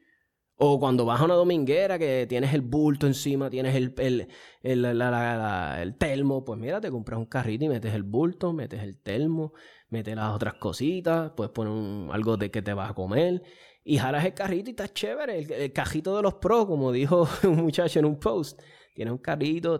[0.57, 4.29] O cuando vas a una dominguera que tienes el bulto encima, tienes el, el,
[4.63, 9.53] el, el, pues mira, te compras un carrito y metes el bulto, metes el telmo,
[9.89, 13.43] metes las otras cositas, puedes poner algo de que te vas a comer
[13.85, 15.39] y jalas el carrito y estás chévere.
[15.39, 18.61] El, cajito de los pros, como dijo un muchacho en un post.
[18.95, 19.75] Tienes un carrito,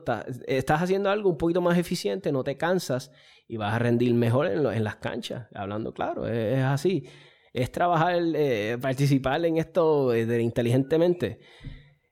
[0.47, 3.13] estás, haciendo algo un poquito más eficiente, no te cansas
[3.47, 5.47] y vas a rendir mejor en las canchas.
[5.55, 7.07] Hablando claro, es, así.
[7.55, 11.39] Es trabajar, eh, participar en esto eh, inteligentemente.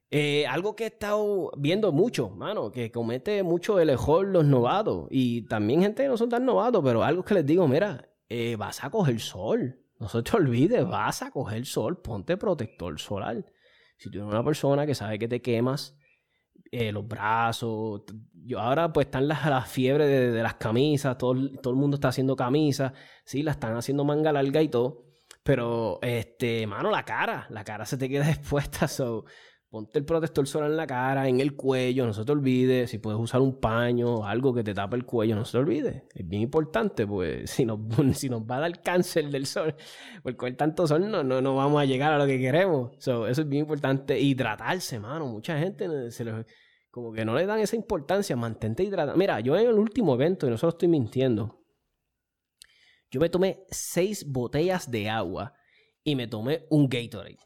[0.09, 5.09] Eh, algo que he estado viendo mucho, mano, que comete mucho el error los novatos
[5.11, 8.09] y también gente que no son tan novatos, pero algo que les digo, mira,
[8.57, 9.81] vas a coger sol.
[9.99, 13.45] No se te olvide, vas a coger sol, ponte protector solar.
[13.99, 15.97] Si tú eres una persona que sabe que te quemas
[16.71, 21.81] los brazos, yo ahora pues están las, las fiebres de, las camisas, todo, todo el
[21.81, 22.93] mundo está haciendo camisas,
[23.25, 25.12] sí, la están haciendo manga larga y todo,
[25.43, 29.25] pero este, mano, la cara, la cara se te queda expuesta, so,
[29.73, 32.87] Ponte el protector solar en la cara, en el cuello, no se te olvide.
[32.87, 36.05] Si puedes usar un paño, algo que te tape el cuello, no se te olvide.
[36.15, 37.79] Es bien importante, pues si nos,
[38.19, 39.75] si nos va a dar cáncer del sol,
[40.23, 42.99] pues con tanto sol no, no, no vamos a llegar a lo que queremos.
[42.99, 44.21] eso es bien importante.
[44.21, 45.27] Hidratarse, mano.
[45.27, 46.27] Mucha gente se
[46.91, 48.37] como que no le dan esa importancia.
[48.37, 49.17] Mantente hidratado.
[49.17, 51.62] Mira, yo en el último evento, y no solo estoy mintiendo,
[53.13, 55.53] yo me tomé seis botellas de agua
[56.03, 57.39] y me tomé un Gatorade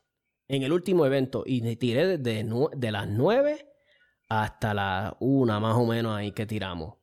[0.46, 3.68] en el último evento y me tiré de las 9
[4.28, 6.94] hasta las 1 más o menos ahí que tiramos.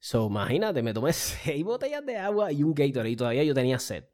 [0.00, 3.78] So, imagínate, me tomé 6 botellas de agua y un Gatorade y todavía yo tenía
[3.78, 4.04] sed.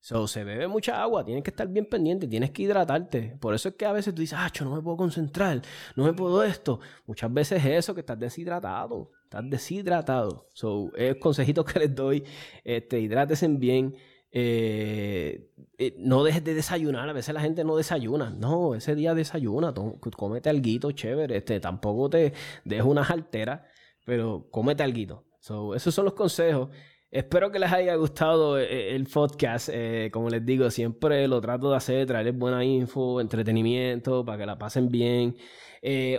[0.00, 3.36] So, se bebe mucha agua, tienes que estar bien pendiente, tienes que hidratarte.
[3.40, 5.62] Por eso es que a veces tú dices, ah, yo no me puedo concentrar,
[5.94, 6.80] no me puedo esto.
[7.06, 10.46] Muchas veces es eso, que estás deshidratado, estás deshidratado.
[10.54, 12.24] So, es consejito que les doy,
[12.64, 13.94] este, hidrátese bien.
[14.30, 17.08] Eh, eh, no dejes de desayunar.
[17.08, 18.30] A veces la gente no desayuna.
[18.30, 19.74] No, ese día desayuna.
[20.16, 21.36] Cómete algo chévere.
[21.36, 22.32] Este, tampoco te
[22.64, 23.66] dejes una jaltera,
[24.04, 25.24] pero cómete algo.
[25.40, 26.70] So, esos son los consejos.
[27.10, 29.70] Espero que les haya gustado eh, el podcast.
[30.12, 34.58] como les digo, siempre lo trato de hacer, traerles buena info, entretenimiento, para que la
[34.58, 35.36] pasen bien.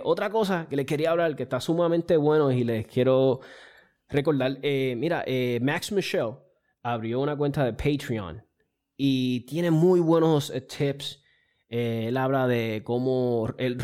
[0.02, 3.40] otra cosa que les quería hablar, que está sumamente bueno y les quiero
[4.08, 4.58] recordar.
[4.62, 5.24] mira,
[5.60, 6.34] Max Michelle
[6.82, 8.42] abrió una cuenta de Patreon
[8.96, 11.22] y tiene muy buenos eh, tips.
[11.70, 13.78] Eh, él habla de cómo él,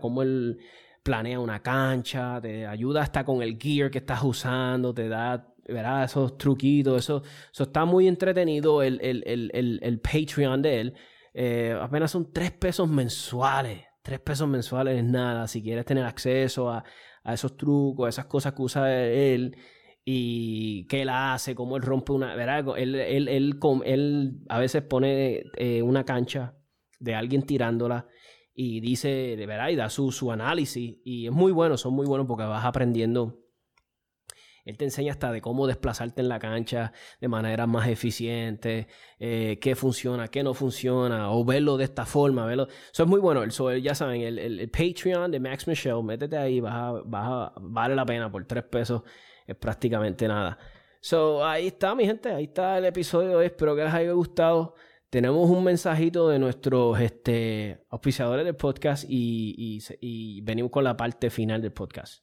[0.00, 0.58] cómo él
[1.02, 6.04] planea una cancha, te ayuda hasta con el gear que estás usando, te da ¿verdad?
[6.04, 10.94] esos truquitos, eso, eso está muy entretenido el, el, Patreon de él.
[11.34, 13.84] Eh, apenas son tres pesos mensuales.
[14.02, 15.46] Tres pesos mensuales es nada.
[15.46, 16.84] Si quieres tener acceso a,
[17.24, 19.56] a esos trucos, a esas cosas que usa él
[20.04, 22.76] y qué él hace, cómo él rompe una, ¿verdad?
[22.76, 26.56] Él, él, él, él a veces pone eh, una cancha
[26.98, 28.06] de alguien tirándola
[28.54, 29.68] y dice, ¿verdad?
[29.68, 33.41] Y da su, su análisis y es muy bueno, son muy buenos porque vas aprendiendo.
[34.64, 38.86] Él te enseña hasta de cómo desplazarte en la cancha de manera más eficiente,
[39.18, 42.68] eh, qué funciona, qué no funciona, o verlo de esta forma, verlo.
[42.92, 43.48] Eso es muy bueno.
[43.50, 48.44] So, ya saben, el, Patreon de Max Michelle, métete ahí, vas vale la pena por
[48.46, 49.02] tres pesos
[49.46, 50.58] es prácticamente nada.
[51.00, 52.30] So, ahí está, mi gente.
[52.30, 53.40] Ahí está el episodio.
[53.40, 54.74] Espero que les haya gustado.
[55.10, 61.60] Tenemos un mensajito de nuestros este, auspiciadores del podcast y venimos con la parte final
[61.60, 62.22] del podcast.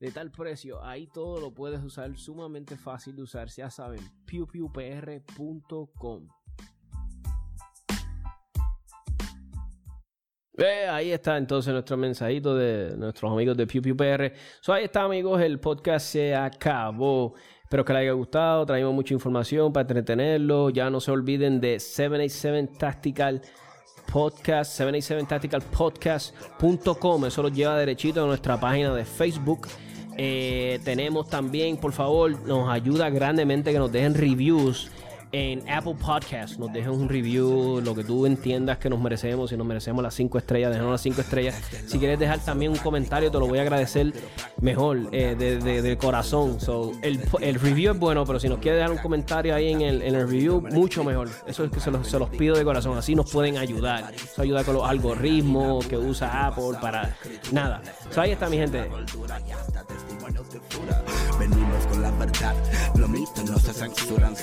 [0.00, 2.16] de tal precio, ahí todo lo puedes usar.
[2.16, 3.48] Sumamente fácil de usar.
[3.48, 6.28] Ya saben, pewpewpr.com.
[10.90, 14.32] ahí está entonces nuestro mensajito de nuestros amigos de Pew PR.
[14.60, 17.34] So, ahí está, amigos, el podcast se acabó.
[17.62, 18.66] Espero que les haya gustado.
[18.66, 20.70] Traemos mucha información para entretenerlo.
[20.70, 23.40] Ya no se olviden de 787 Tactical
[24.12, 27.26] Podcast, 787 Tactical Podcast.com.
[27.26, 29.68] Eso los lleva derechito a nuestra página de Facebook.
[30.22, 34.90] Eh, tenemos también, por favor, nos ayuda grandemente que nos dejen reviews
[35.32, 36.58] en Apple Podcast.
[36.58, 39.50] Nos dejen un review, lo que tú entiendas que nos merecemos.
[39.50, 41.60] Si nos merecemos las 5 estrellas, déjanos las 5 estrellas.
[41.86, 44.12] Si quieres dejar también un comentario, te lo voy a agradecer
[44.60, 46.60] mejor, eh, de, corazón.
[46.60, 47.20] So, el,
[47.60, 51.04] review es bueno, pero si nos quieres dejar un comentario ahí en el, review, mucho
[51.04, 51.28] mejor.
[51.46, 52.96] Eso es que se los, pido de corazón.
[52.98, 54.12] Así nos pueden ayudar.
[54.14, 57.16] Eso ayuda con los algoritmos que usa Apple para
[57.52, 57.82] nada.
[58.10, 58.88] So, ahí está mi gente.
[63.46, 64.34] No se censuran,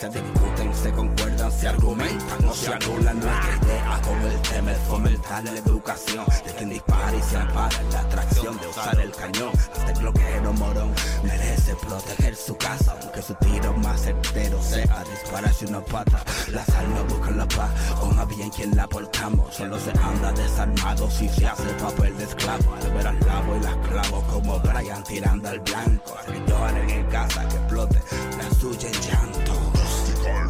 [0.78, 3.19] se concuerdan, se argumentan o se anulan.
[3.19, 7.82] Nuestra idea con el tema es fomentar la educación de quien dispara y se ampara
[7.91, 9.51] la atracción de usar el cañón.
[9.57, 15.65] Hasta el bloqueo morón merece proteger su casa, aunque su tiro más certero sea dispararse
[15.65, 16.23] una pata.
[16.51, 19.55] Las almas buscan la paz, con a bien quien la portamos.
[19.55, 22.75] Solo se anda desarmado si se hace papel de esclavo.
[22.75, 26.17] Al ver al lavo y las clavo como Brian tirando al blanco.
[26.47, 28.01] Lloran en casa que explote
[28.38, 29.47] la suya en llanto.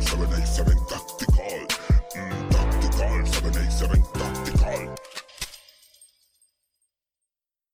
[0.02, 1.68] 787 tactical.
[2.16, 4.17] Mm, tactical 787